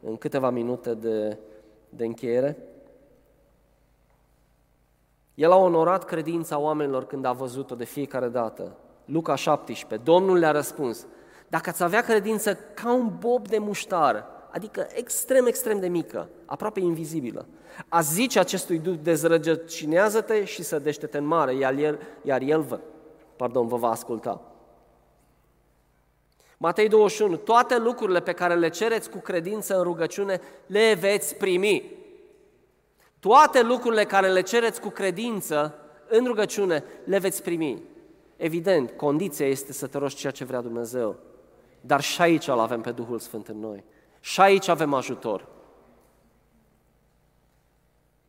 în 0.03 0.17
câteva 0.17 0.49
minute 0.49 0.93
de, 0.93 1.37
de 1.89 2.05
încheiere. 2.05 2.57
El 5.33 5.51
a 5.51 5.55
onorat 5.55 6.05
credința 6.05 6.57
oamenilor 6.57 7.05
când 7.05 7.25
a 7.25 7.31
văzut-o 7.31 7.75
de 7.75 7.85
fiecare 7.85 8.27
dată. 8.27 8.77
Luca 9.05 9.35
17. 9.35 10.09
Domnul 10.09 10.37
le-a 10.37 10.51
răspuns, 10.51 11.05
dacă 11.47 11.69
ați 11.69 11.83
avea 11.83 12.01
credință 12.01 12.55
ca 12.55 12.93
un 12.93 13.17
bob 13.19 13.47
de 13.47 13.57
muștar, 13.57 14.25
adică 14.51 14.87
extrem, 14.93 15.45
extrem 15.45 15.79
de 15.79 15.87
mică, 15.87 16.29
aproape 16.45 16.79
invizibilă, 16.79 17.45
a 17.87 18.01
zice 18.01 18.39
acestui 18.39 18.79
duh, 18.79 18.97
dezrăgăcinează-te 19.03 20.45
și 20.45 20.63
sădește-te 20.63 21.17
în 21.17 21.25
mare, 21.25 21.55
iar 21.55 21.73
el, 21.73 21.99
iar 22.21 22.41
el 22.41 22.61
vă, 22.61 22.79
pardon, 23.35 23.67
vă 23.67 23.77
va 23.77 23.89
asculta. 23.89 24.41
Matei 26.57 26.87
21. 26.87 27.35
Toate 27.35 27.77
lucrurile 27.77 28.21
pe 28.21 28.31
care 28.31 28.55
le 28.55 28.69
cereți 28.69 29.09
cu 29.09 29.17
credință 29.17 29.77
în 29.77 29.83
rugăciune, 29.83 30.41
le 30.65 30.97
veți 30.99 31.35
primi. 31.35 31.91
Toate 33.19 33.61
lucrurile 33.61 34.03
care 34.03 34.31
le 34.31 34.41
cereți 34.41 34.81
cu 34.81 34.89
credință 34.89 35.75
în 36.07 36.25
rugăciune, 36.25 36.83
le 37.03 37.17
veți 37.17 37.43
primi. 37.43 37.83
Evident, 38.37 38.91
condiția 38.91 39.47
este 39.47 39.73
să 39.73 39.87
te 39.87 39.97
rogi 39.97 40.15
ceea 40.15 40.31
ce 40.31 40.43
vrea 40.43 40.61
Dumnezeu. 40.61 41.15
Dar 41.81 42.01
și 42.01 42.21
aici 42.21 42.47
îl 42.47 42.59
avem 42.59 42.81
pe 42.81 42.91
Duhul 42.91 43.19
Sfânt 43.19 43.47
în 43.47 43.59
noi. 43.59 43.83
Și 44.21 44.41
aici 44.41 44.67
avem 44.67 44.93
ajutor. 44.93 45.47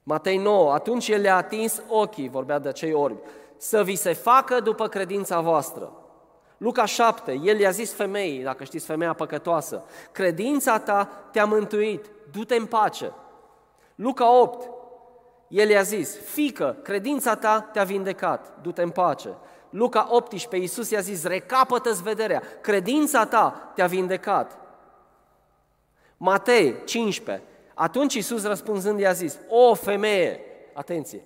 Matei 0.02 0.36
9, 0.36 0.72
atunci 0.72 1.08
el 1.08 1.20
le-a 1.20 1.36
atins 1.36 1.82
ochii, 1.88 2.28
vorbea 2.28 2.58
de 2.58 2.68
acei 2.68 2.92
orbi, 2.92 3.20
să 3.56 3.82
vi 3.82 3.94
se 3.94 4.12
facă 4.12 4.60
după 4.60 4.88
credința 4.88 5.40
voastră. 5.40 5.92
Luca 6.56 6.84
7, 6.84 7.40
el 7.42 7.58
i-a 7.58 7.70
zis 7.70 7.92
femeii, 7.92 8.42
dacă 8.42 8.64
știți 8.64 8.86
femeia 8.86 9.12
păcătoasă, 9.12 9.84
credința 10.12 10.78
ta 10.78 11.08
te-a 11.30 11.44
mântuit, 11.44 12.10
du-te 12.32 12.54
în 12.54 12.66
pace. 12.66 13.12
Luca 13.94 14.40
8, 14.40 14.70
el 15.48 15.68
i-a 15.68 15.82
zis, 15.82 16.18
fică, 16.18 16.76
credința 16.82 17.34
ta 17.34 17.60
te-a 17.60 17.84
vindecat, 17.84 18.58
du-te 18.62 18.82
în 18.82 18.90
pace. 18.90 19.28
Luca 19.70 20.06
18, 20.10 20.56
Iisus 20.56 20.90
i-a 20.90 21.00
zis, 21.00 21.24
recapătă-ți 21.24 22.02
vederea, 22.02 22.42
credința 22.60 23.26
ta 23.26 23.72
te-a 23.74 23.86
vindecat. 23.86 24.61
Matei 26.24 26.74
15, 26.84 27.44
atunci 27.74 28.14
Iisus 28.14 28.44
răspunzând 28.44 28.98
i-a 28.98 29.12
zis, 29.12 29.38
o 29.48 29.74
femeie, 29.74 30.40
atenție, 30.72 31.22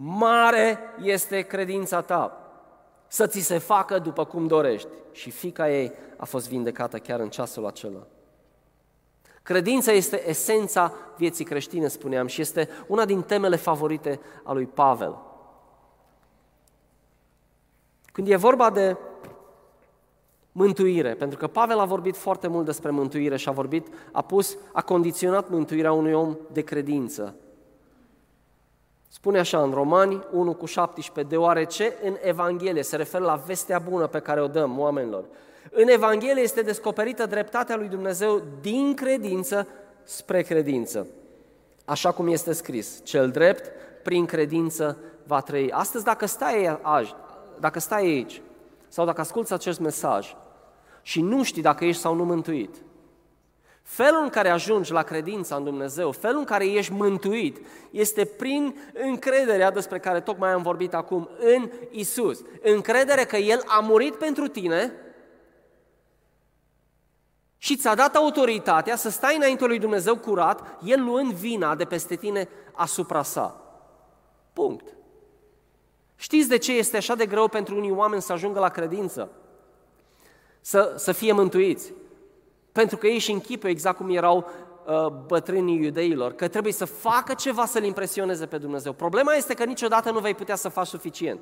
mare 0.00 0.78
este 1.00 1.40
credința 1.40 2.00
ta, 2.00 2.52
să 3.06 3.26
ți 3.26 3.40
se 3.40 3.58
facă 3.58 3.98
după 3.98 4.24
cum 4.24 4.46
dorești. 4.46 4.88
Și 5.12 5.30
fica 5.30 5.70
ei 5.70 5.92
a 6.16 6.24
fost 6.24 6.48
vindecată 6.48 6.98
chiar 6.98 7.20
în 7.20 7.28
ceasul 7.30 7.66
acela. 7.66 8.06
Credința 9.42 9.92
este 9.92 10.28
esența 10.28 10.92
vieții 11.16 11.44
creștine, 11.44 11.88
spuneam, 11.88 12.26
și 12.26 12.40
este 12.40 12.68
una 12.86 13.04
din 13.04 13.22
temele 13.22 13.56
favorite 13.56 14.20
a 14.44 14.52
lui 14.52 14.66
Pavel. 14.66 15.18
Când 18.12 18.28
e 18.28 18.36
vorba 18.36 18.70
de 18.70 18.96
mântuire, 20.52 21.14
pentru 21.14 21.38
că 21.38 21.46
Pavel 21.46 21.78
a 21.78 21.84
vorbit 21.84 22.16
foarte 22.16 22.46
mult 22.46 22.64
despre 22.64 22.90
mântuire 22.90 23.36
și 23.36 23.48
a 23.48 23.52
vorbit, 23.52 23.86
a 24.12 24.22
pus, 24.22 24.56
a 24.72 24.82
condiționat 24.82 25.50
mântuirea 25.50 25.92
unui 25.92 26.12
om 26.12 26.36
de 26.52 26.60
credință. 26.60 27.34
Spune 29.08 29.38
așa 29.38 29.62
în 29.62 29.70
Romani 29.70 30.24
1 30.32 30.54
cu 30.54 30.66
17, 30.66 31.34
deoarece 31.34 31.92
în 32.02 32.16
Evanghelie, 32.20 32.82
se 32.82 32.96
referă 32.96 33.24
la 33.24 33.42
vestea 33.46 33.78
bună 33.78 34.06
pe 34.06 34.18
care 34.18 34.42
o 34.42 34.46
dăm 34.46 34.78
oamenilor, 34.78 35.24
în 35.70 35.88
Evanghelie 35.88 36.42
este 36.42 36.62
descoperită 36.62 37.26
dreptatea 37.26 37.76
lui 37.76 37.88
Dumnezeu 37.88 38.42
din 38.60 38.94
credință 38.94 39.66
spre 40.04 40.42
credință. 40.42 41.06
Așa 41.84 42.12
cum 42.12 42.28
este 42.28 42.52
scris, 42.52 43.00
cel 43.04 43.30
drept 43.30 43.70
prin 44.02 44.26
credință 44.26 44.96
va 45.26 45.40
trăi. 45.40 45.70
Astăzi, 45.70 46.04
dacă 46.04 46.26
stai, 46.26 46.78
aici, 46.82 47.14
dacă 47.60 47.80
stai 47.80 48.02
aici 48.02 48.42
sau 48.88 49.06
dacă 49.06 49.20
asculți 49.20 49.52
acest 49.52 49.80
mesaj 49.80 50.34
și 51.02 51.20
nu 51.20 51.42
știi 51.42 51.62
dacă 51.62 51.84
ești 51.84 52.00
sau 52.00 52.14
nu 52.14 52.24
mântuit, 52.24 52.74
Felul 53.82 54.22
în 54.22 54.28
care 54.28 54.48
ajungi 54.48 54.92
la 54.92 55.02
credința 55.02 55.56
în 55.56 55.64
Dumnezeu, 55.64 56.12
felul 56.12 56.38
în 56.38 56.44
care 56.44 56.66
ești 56.66 56.92
mântuit, 56.92 57.66
este 57.90 58.24
prin 58.24 58.76
încrederea 58.92 59.70
despre 59.70 59.98
care 59.98 60.20
tocmai 60.20 60.50
am 60.50 60.62
vorbit 60.62 60.94
acum 60.94 61.28
în 61.38 61.70
Isus. 61.90 62.42
Încredere 62.62 63.24
că 63.24 63.36
El 63.36 63.62
a 63.66 63.80
murit 63.80 64.14
pentru 64.14 64.48
tine 64.48 64.92
și 67.58 67.76
ți-a 67.76 67.94
dat 67.94 68.16
autoritatea 68.16 68.96
să 68.96 69.10
stai 69.10 69.36
înainte 69.36 69.64
lui 69.64 69.78
Dumnezeu 69.78 70.16
curat, 70.16 70.78
El 70.84 71.04
luând 71.04 71.32
vina 71.32 71.74
de 71.74 71.84
peste 71.84 72.16
tine 72.16 72.48
asupra 72.72 73.22
sa. 73.22 73.62
Punct. 74.52 74.96
Știți 76.14 76.48
de 76.48 76.56
ce 76.56 76.72
este 76.72 76.96
așa 76.96 77.14
de 77.14 77.26
greu 77.26 77.48
pentru 77.48 77.76
unii 77.76 77.90
oameni 77.90 78.22
să 78.22 78.32
ajungă 78.32 78.60
la 78.60 78.68
credință? 78.68 79.30
Să, 80.64 80.94
să 80.96 81.12
fie 81.12 81.32
mântuiți? 81.32 81.92
Pentru 82.72 82.96
că 82.96 83.06
ei 83.06 83.18
și 83.18 83.32
închipă 83.32 83.68
exact 83.68 83.96
cum 83.96 84.10
erau 84.10 84.50
uh, 84.86 85.06
bătrânii 85.26 85.82
iudeilor, 85.82 86.32
că 86.32 86.48
trebuie 86.48 86.72
să 86.72 86.84
facă 86.84 87.34
ceva 87.34 87.66
să-L 87.66 87.84
impresioneze 87.84 88.46
pe 88.46 88.58
Dumnezeu. 88.58 88.92
Problema 88.92 89.34
este 89.34 89.54
că 89.54 89.64
niciodată 89.64 90.10
nu 90.10 90.18
vei 90.18 90.34
putea 90.34 90.54
să 90.54 90.68
faci 90.68 90.86
suficient. 90.86 91.40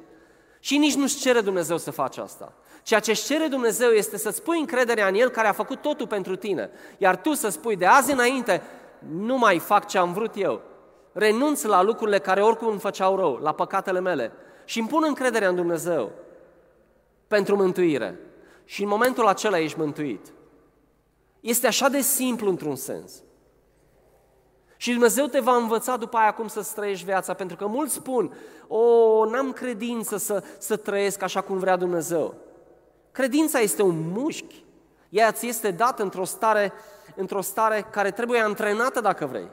Și 0.61 0.77
nici 0.79 0.95
nu-ți 0.95 1.21
cere 1.21 1.41
Dumnezeu 1.41 1.79
să 1.79 1.91
faci 1.91 2.16
asta. 2.16 2.53
Ceea 2.83 3.01
ce 3.01 3.11
îți 3.11 3.27
cere 3.27 3.47
Dumnezeu 3.47 3.91
este 3.91 4.18
să-ți 4.18 4.43
pui 4.43 4.59
încrederea 4.59 5.07
în 5.07 5.14
El 5.14 5.29
care 5.29 5.49
a 5.49 5.53
făcut 5.53 5.81
totul 5.81 6.07
pentru 6.07 6.37
tine. 6.37 6.71
Iar 6.99 7.16
tu 7.16 7.33
să 7.33 7.49
spui 7.49 7.77
de 7.77 7.87
azi 7.87 8.12
înainte, 8.12 8.62
nu 8.99 9.39
mai 9.39 9.59
fac 9.59 9.87
ce 9.87 9.99
am 9.99 10.12
vrut 10.12 10.33
eu. 10.35 10.61
Renunț 11.12 11.62
la 11.62 11.83
lucrurile 11.83 12.18
care 12.18 12.43
oricum 12.43 12.68
îmi 12.68 12.79
făceau 12.79 13.16
rău, 13.16 13.39
la 13.43 13.53
păcatele 13.53 14.01
mele. 14.01 14.33
Și 14.64 14.79
îmi 14.79 14.89
pun 14.89 15.05
încrederea 15.07 15.49
în 15.49 15.55
Dumnezeu 15.55 16.11
pentru 17.29 17.57
mântuire. 17.57 18.18
Și 18.71 18.83
în 18.83 18.89
momentul 18.89 19.27
acela 19.27 19.59
ești 19.59 19.79
mântuit. 19.79 20.33
Este 21.41 21.66
așa 21.66 21.89
de 21.89 22.01
simplu 22.01 22.49
într-un 22.49 22.77
sens. 22.77 23.12
Și 24.77 24.91
Dumnezeu 24.91 25.27
te 25.27 25.41
va 25.41 25.57
învăța 25.57 25.97
după 25.97 26.16
aia 26.16 26.33
cum 26.33 26.49
să 26.49 26.71
trăiești 26.75 27.05
viața, 27.05 27.35
pentru 27.35 27.57
că 27.57 27.66
mulți 27.66 27.95
spun, 27.95 28.37
o, 28.68 29.25
n-am 29.25 29.53
credință 29.53 30.16
să, 30.16 30.45
să 30.59 30.77
trăiesc 30.77 31.23
așa 31.23 31.41
cum 31.41 31.59
vrea 31.59 31.77
Dumnezeu. 31.77 32.35
Credința 33.12 33.59
este 33.59 33.83
un 33.83 34.11
mușchi. 34.12 34.64
Ea 35.09 35.33
ți 35.33 35.47
este 35.47 35.71
dată 35.71 36.03
într-o 36.03 36.25
stare, 36.25 36.73
într-o 37.16 37.41
stare 37.41 37.87
care 37.91 38.11
trebuie 38.11 38.41
antrenată 38.41 39.01
dacă 39.01 39.27
vrei. 39.27 39.49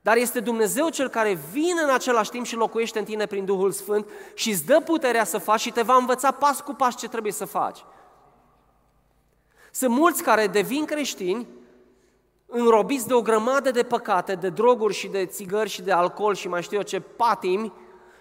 Dar 0.00 0.16
este 0.16 0.40
Dumnezeu 0.40 0.88
cel 0.88 1.08
care 1.08 1.38
vine 1.52 1.82
în 1.82 1.90
același 1.90 2.30
timp 2.30 2.46
și 2.46 2.56
locuiește 2.56 2.98
în 2.98 3.04
tine 3.04 3.26
prin 3.26 3.44
Duhul 3.44 3.70
Sfânt 3.70 4.08
și 4.34 4.50
îți 4.50 4.64
dă 4.64 4.80
puterea 4.84 5.24
să 5.24 5.38
faci 5.38 5.60
și 5.60 5.72
te 5.72 5.82
va 5.82 5.94
învăța 5.96 6.30
pas 6.30 6.60
cu 6.60 6.72
pas 6.72 6.96
ce 6.96 7.08
trebuie 7.08 7.32
să 7.32 7.44
faci. 7.44 7.84
Sunt 9.72 9.90
mulți 9.90 10.22
care 10.22 10.46
devin 10.46 10.84
creștini 10.84 11.46
înrobiți 12.46 13.06
de 13.06 13.14
o 13.14 13.22
grămadă 13.22 13.70
de 13.70 13.82
păcate, 13.82 14.34
de 14.34 14.48
droguri 14.48 14.94
și 14.94 15.08
de 15.08 15.26
țigări 15.26 15.68
și 15.68 15.82
de 15.82 15.92
alcool 15.92 16.34
și 16.34 16.48
mai 16.48 16.62
știu 16.62 16.76
eu 16.76 16.82
ce 16.82 17.00
patimi 17.00 17.72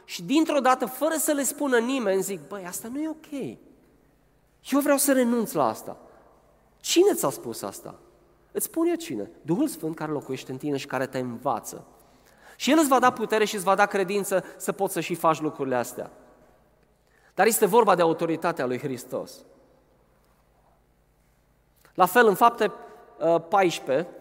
și 0.06 0.24
dintr-o 0.24 0.60
dată, 0.60 0.86
fără 0.86 1.16
să 1.18 1.32
le 1.32 1.44
spună 1.44 1.78
nimeni, 1.78 2.22
zic, 2.22 2.48
băi, 2.48 2.66
asta 2.68 2.88
nu 2.88 3.02
e 3.02 3.10
ok. 3.10 3.32
Eu 4.70 4.80
vreau 4.80 4.98
să 4.98 5.14
renunț 5.14 5.52
la 5.52 5.68
asta. 5.68 5.98
Cine 6.80 7.14
ți-a 7.14 7.30
spus 7.30 7.62
asta? 7.62 8.00
Îți 8.52 8.66
spun 8.66 8.88
eu 8.88 8.96
cine? 8.96 9.32
Duhul 9.42 9.68
Sfânt 9.68 9.96
care 9.96 10.12
locuiește 10.12 10.52
în 10.52 10.58
tine 10.58 10.78
și 10.78 10.86
care 10.86 11.08
te 11.08 11.18
învață. 11.18 11.86
Și 12.56 12.72
El 12.72 12.78
îți 12.78 12.88
va 12.88 13.00
da 13.00 13.12
putere 13.12 13.46
și 13.46 13.56
îți 13.56 13.64
va 13.64 13.76
da 13.76 13.86
credință 13.86 14.44
să 14.58 14.72
poți 14.72 14.94
să 14.94 15.00
și 15.00 15.16
faci 15.16 15.42
lucrurile 15.42 15.76
astea. 15.76 16.12
Dar 17.34 17.46
este 17.46 17.66
vorba 17.66 17.96
de 17.96 18.02
autoritatea 18.02 18.66
lui 18.66 18.80
Hristos. 18.80 19.32
La 21.94 22.06
fel, 22.06 22.28
în 22.28 22.36
fapte 22.36 22.72
14, 23.50 24.08
uh, 24.08 24.20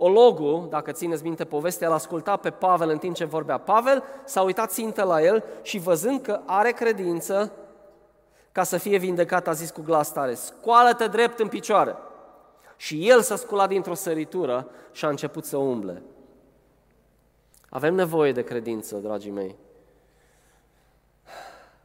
Ologul, 0.00 0.66
dacă 0.70 0.92
țineți 0.92 1.22
minte 1.22 1.44
povestea, 1.44 1.88
l-a 1.88 1.94
ascultat 1.94 2.40
pe 2.40 2.50
Pavel 2.50 2.88
în 2.88 2.98
timp 2.98 3.14
ce 3.14 3.24
vorbea. 3.24 3.58
Pavel 3.58 4.02
s-a 4.24 4.42
uitat 4.42 4.70
țintă 4.70 5.02
la 5.02 5.22
el 5.22 5.44
și 5.62 5.78
văzând 5.78 6.20
că 6.20 6.40
are 6.46 6.70
credință 6.70 7.52
ca 8.52 8.62
să 8.62 8.76
fie 8.76 8.98
vindecat, 8.98 9.48
a 9.48 9.52
zis 9.52 9.70
cu 9.70 9.82
glas 9.82 10.12
tare, 10.12 10.34
scoală-te 10.34 11.06
drept 11.06 11.38
în 11.38 11.48
picioare. 11.48 11.96
Și 12.76 13.08
el 13.08 13.20
s-a 13.20 13.36
sculat 13.36 13.68
dintr-o 13.68 13.94
săritură 13.94 14.70
și 14.92 15.04
a 15.04 15.08
început 15.08 15.44
să 15.44 15.56
umble. 15.56 16.02
Avem 17.68 17.94
nevoie 17.94 18.32
de 18.32 18.44
credință, 18.44 18.96
dragii 18.96 19.30
mei, 19.30 19.56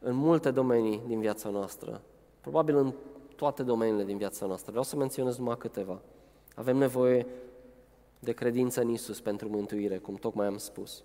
în 0.00 0.14
multe 0.14 0.50
domenii 0.50 1.02
din 1.06 1.20
viața 1.20 1.48
noastră, 1.48 2.00
probabil 2.40 2.76
în 2.76 2.92
toate 3.36 3.62
domeniile 3.62 4.04
din 4.04 4.16
viața 4.16 4.46
noastră. 4.46 4.70
Vreau 4.70 4.84
să 4.84 4.96
menționez 4.96 5.36
numai 5.36 5.56
câteva. 5.58 6.00
Avem 6.54 6.76
nevoie 6.76 7.26
de 8.18 8.32
credință 8.32 8.80
în 8.80 8.88
Isus 8.88 9.20
pentru 9.20 9.48
mântuire, 9.48 9.98
cum 9.98 10.14
tocmai 10.14 10.46
am 10.46 10.58
spus. 10.58 11.02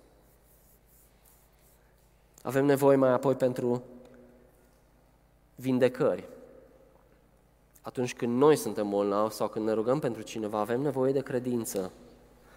Avem 2.41 2.65
nevoie 2.65 2.95
mai 2.95 3.11
apoi 3.11 3.35
pentru 3.35 3.83
vindecări. 5.55 6.27
Atunci 7.81 8.15
când 8.15 8.37
noi 8.37 8.55
suntem 8.55 8.89
bolnavi 8.89 9.33
sau 9.33 9.47
când 9.47 9.65
ne 9.65 9.71
rugăm 9.71 9.99
pentru 9.99 10.21
cineva, 10.21 10.59
avem 10.59 10.81
nevoie 10.81 11.11
de 11.11 11.21
credință. 11.21 11.91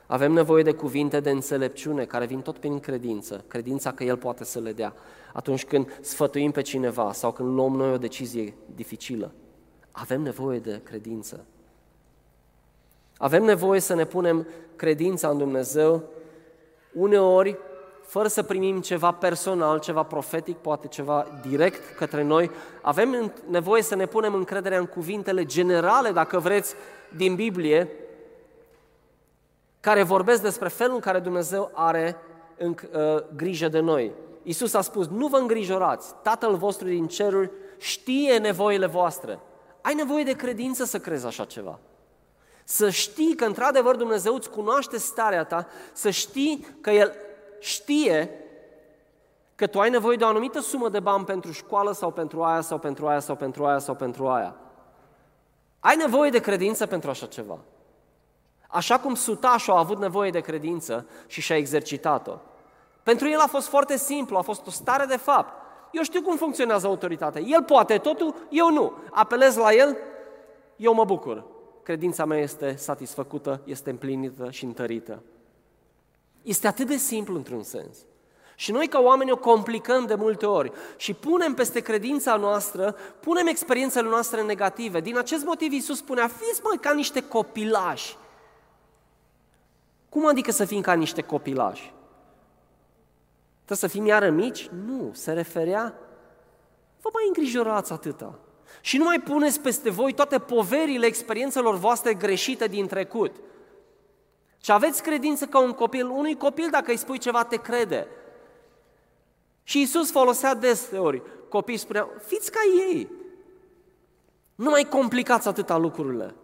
Avem 0.06 0.32
nevoie 0.32 0.62
de 0.62 0.72
cuvinte 0.72 1.20
de 1.20 1.30
înțelepciune 1.30 2.04
care 2.04 2.26
vin 2.26 2.40
tot 2.40 2.58
prin 2.58 2.80
credință, 2.80 3.44
credința 3.48 3.92
că 3.92 4.04
El 4.04 4.16
poate 4.16 4.44
să 4.44 4.60
le 4.60 4.72
dea. 4.72 4.94
Atunci 5.32 5.64
când 5.64 5.98
sfătuim 6.00 6.50
pe 6.50 6.62
cineva 6.62 7.12
sau 7.12 7.32
când 7.32 7.54
luăm 7.54 7.76
noi 7.76 7.92
o 7.92 7.98
decizie 7.98 8.54
dificilă, 8.74 9.32
avem 9.92 10.20
nevoie 10.20 10.58
de 10.58 10.80
credință. 10.82 11.44
Avem 13.16 13.44
nevoie 13.44 13.80
să 13.80 13.94
ne 13.94 14.04
punem 14.04 14.46
credința 14.76 15.28
în 15.28 15.38
Dumnezeu, 15.38 16.02
uneori 16.92 17.58
fără 18.02 18.28
să 18.28 18.42
primim 18.42 18.80
ceva 18.80 19.12
personal, 19.12 19.78
ceva 19.78 20.02
profetic, 20.02 20.56
poate 20.56 20.86
ceva 20.86 21.26
direct 21.48 21.96
către 21.96 22.22
noi. 22.22 22.50
Avem 22.82 23.32
nevoie 23.48 23.82
să 23.82 23.94
ne 23.94 24.06
punem 24.06 24.34
încrederea 24.34 24.78
în 24.78 24.86
cuvintele 24.86 25.44
generale, 25.44 26.10
dacă 26.10 26.38
vreți, 26.38 26.74
din 27.16 27.34
Biblie, 27.34 27.88
care 29.80 30.02
vorbesc 30.02 30.42
despre 30.42 30.68
felul 30.68 30.94
în 30.94 31.00
care 31.00 31.18
Dumnezeu 31.18 31.70
are 31.74 32.16
în, 32.58 32.74
uh, 32.92 33.22
grijă 33.36 33.68
de 33.68 33.80
noi. 33.80 34.12
Iisus 34.42 34.74
a 34.74 34.80
spus, 34.80 35.06
nu 35.06 35.26
vă 35.26 35.36
îngrijorați, 35.36 36.14
Tatăl 36.22 36.54
vostru 36.54 36.88
din 36.88 37.06
ceruri 37.06 37.50
știe 37.78 38.38
nevoile 38.38 38.86
voastre. 38.86 39.38
Ai 39.82 39.94
nevoie 39.94 40.24
de 40.24 40.32
credință 40.32 40.84
să 40.84 40.98
crezi 40.98 41.26
așa 41.26 41.44
ceva. 41.44 41.78
Să 42.64 42.90
știi 42.90 43.34
că 43.34 43.44
într-adevăr 43.44 43.96
Dumnezeu 43.96 44.34
îți 44.34 44.50
cunoaște 44.50 44.98
starea 44.98 45.44
ta, 45.44 45.66
să 45.92 46.10
știi 46.10 46.66
că 46.80 46.90
El 46.90 47.14
știe 47.58 48.30
că 49.54 49.66
tu 49.66 49.80
ai 49.80 49.90
nevoie 49.90 50.16
de 50.16 50.24
o 50.24 50.26
anumită 50.26 50.60
sumă 50.60 50.88
de 50.88 51.00
bani 51.00 51.24
pentru 51.24 51.52
școală 51.52 51.92
sau 51.92 52.10
pentru 52.10 52.42
aia 52.42 52.60
sau 52.60 52.78
pentru 52.78 53.06
aia 53.06 53.20
sau 53.20 53.36
pentru 53.36 53.66
aia 53.66 53.78
sau 53.78 53.94
pentru 53.94 54.28
aia. 54.28 54.56
Ai 55.80 55.96
nevoie 55.96 56.30
de 56.30 56.40
credință 56.40 56.86
pentru 56.86 57.10
așa 57.10 57.26
ceva. 57.26 57.58
Așa 58.68 58.98
cum 58.98 59.14
sutașul 59.14 59.74
a 59.74 59.78
avut 59.78 59.98
nevoie 59.98 60.30
de 60.30 60.40
credință 60.40 61.06
și 61.26 61.40
și-a 61.40 61.56
exercitat-o. 61.56 62.38
Pentru 63.02 63.28
el 63.28 63.38
a 63.38 63.46
fost 63.46 63.68
foarte 63.68 63.96
simplu, 63.96 64.36
a 64.36 64.40
fost 64.40 64.66
o 64.66 64.70
stare 64.70 65.04
de 65.04 65.16
fapt. 65.16 65.61
Eu 65.92 66.02
știu 66.02 66.22
cum 66.22 66.36
funcționează 66.36 66.86
autoritatea. 66.86 67.40
El 67.40 67.62
poate 67.62 67.98
totul, 67.98 68.34
eu 68.50 68.70
nu. 68.70 68.92
Apelez 69.10 69.56
la 69.56 69.72
el, 69.72 69.96
eu 70.76 70.94
mă 70.94 71.04
bucur. 71.04 71.44
Credința 71.82 72.24
mea 72.24 72.38
este 72.38 72.74
satisfăcută, 72.76 73.60
este 73.64 73.90
împlinită 73.90 74.50
și 74.50 74.64
întărită. 74.64 75.22
Este 76.42 76.66
atât 76.66 76.86
de 76.86 76.96
simplu 76.96 77.36
într-un 77.36 77.62
sens. 77.62 77.96
Și 78.54 78.72
noi 78.72 78.86
ca 78.86 79.00
oameni 79.00 79.30
o 79.30 79.36
complicăm 79.36 80.06
de 80.06 80.14
multe 80.14 80.46
ori 80.46 80.72
și 80.96 81.14
punem 81.14 81.54
peste 81.54 81.80
credința 81.80 82.36
noastră, 82.36 82.96
punem 83.20 83.46
experiențele 83.46 84.08
noastre 84.08 84.42
negative. 84.42 85.00
Din 85.00 85.18
acest 85.18 85.44
motiv 85.44 85.72
Iisus 85.72 85.96
spunea, 85.96 86.28
fiți 86.28 86.60
mai 86.62 86.76
ca 86.80 86.92
niște 86.92 87.28
copilași. 87.28 88.16
Cum 90.08 90.26
adică 90.26 90.50
să 90.50 90.64
fim 90.64 90.80
ca 90.80 90.92
niște 90.92 91.22
copilași? 91.22 91.92
Trebuie 93.64 93.90
să 93.90 93.96
fim 93.96 94.06
iară 94.06 94.30
mici? 94.30 94.68
Nu, 94.86 95.10
se 95.12 95.32
referea, 95.32 95.94
vă 97.00 97.10
mai 97.12 97.24
îngrijorați 97.26 97.92
atâta. 97.92 98.38
Și 98.80 98.96
nu 98.96 99.04
mai 99.04 99.20
puneți 99.20 99.60
peste 99.60 99.90
voi 99.90 100.12
toate 100.12 100.38
poverile 100.38 101.06
experiențelor 101.06 101.74
voastre 101.74 102.14
greșite 102.14 102.66
din 102.66 102.86
trecut. 102.86 103.36
Și 104.60 104.72
aveți 104.72 105.02
credință 105.02 105.46
ca 105.46 105.60
un 105.60 105.72
copil. 105.72 106.08
Unui 106.08 106.36
copil, 106.36 106.68
dacă 106.70 106.90
îi 106.90 106.96
spui 106.96 107.18
ceva, 107.18 107.44
te 107.44 107.56
crede. 107.56 108.06
Și 109.62 109.80
Isus 109.80 110.10
folosea 110.10 110.54
deseori. 110.54 111.22
Copiii 111.48 111.78
spuneau, 111.78 112.12
fiți 112.26 112.50
ca 112.50 112.60
ei. 112.88 113.10
Nu 114.54 114.70
mai 114.70 114.84
complicați 114.84 115.48
atâta 115.48 115.76
lucrurile. 115.76 116.34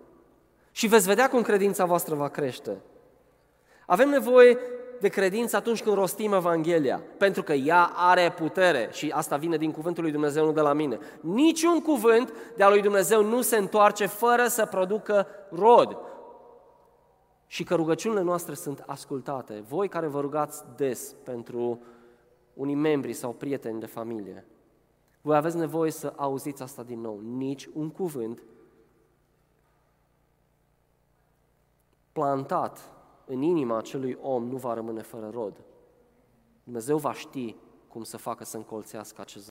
Și 0.71 0.87
veți 0.87 1.07
vedea 1.07 1.29
cum 1.29 1.43
credința 1.43 1.85
voastră 1.85 2.15
va 2.15 2.29
crește. 2.29 2.83
Avem 3.87 4.09
nevoie 4.09 4.59
de 5.01 5.09
credință 5.09 5.57
atunci 5.57 5.83
când 5.83 5.97
rostim 5.97 6.33
Evanghelia, 6.33 7.03
pentru 7.19 7.43
că 7.43 7.53
ea 7.53 7.91
are 7.95 8.33
putere 8.37 8.89
și 8.93 9.11
asta 9.15 9.37
vine 9.37 9.57
din 9.57 9.71
cuvântul 9.71 10.03
lui 10.03 10.13
Dumnezeu, 10.13 10.45
nu 10.45 10.53
de 10.53 10.61
la 10.61 10.73
mine. 10.73 10.99
Niciun 11.21 11.81
cuvânt 11.81 12.33
de 12.57 12.63
a 12.63 12.69
lui 12.69 12.81
Dumnezeu 12.81 13.25
nu 13.25 13.43
se 13.43 13.57
întoarce 13.57 14.07
fără 14.07 14.47
să 14.47 14.67
producă 14.67 15.27
rod. 15.51 15.99
Și 17.47 17.65
că 17.65 17.75
rugăciunile 17.75 18.23
noastre 18.23 18.55
sunt 18.55 18.83
ascultate. 18.87 19.65
Voi 19.69 19.89
care 19.89 20.07
vă 20.07 20.21
rugați 20.21 20.65
des 20.77 21.15
pentru 21.25 21.83
unii 22.55 22.75
membri 22.75 23.13
sau 23.13 23.33
prieteni 23.33 23.81
de 23.81 23.87
familie, 23.87 24.47
voi 25.21 25.37
aveți 25.37 25.57
nevoie 25.57 25.91
să 25.91 26.13
auziți 26.17 26.63
asta 26.63 26.83
din 26.83 27.01
nou. 27.01 27.21
Nici 27.21 27.69
un 27.73 27.91
cuvânt 27.91 28.43
plantat 32.13 32.93
în 33.29 33.43
inima 33.43 33.77
acelui 33.77 34.19
om 34.21 34.45
nu 34.45 34.57
va 34.57 34.75
rămâne 34.75 35.03
fără 35.03 35.31
rod. 35.33 35.65
Dumnezeu 36.65 36.99
va 36.99 37.13
ști 37.13 37.57
cum 37.89 38.03
să 38.03 38.17
facă 38.17 38.45
să 38.45 38.57
încolțească 38.57 39.21
acest 39.21 39.45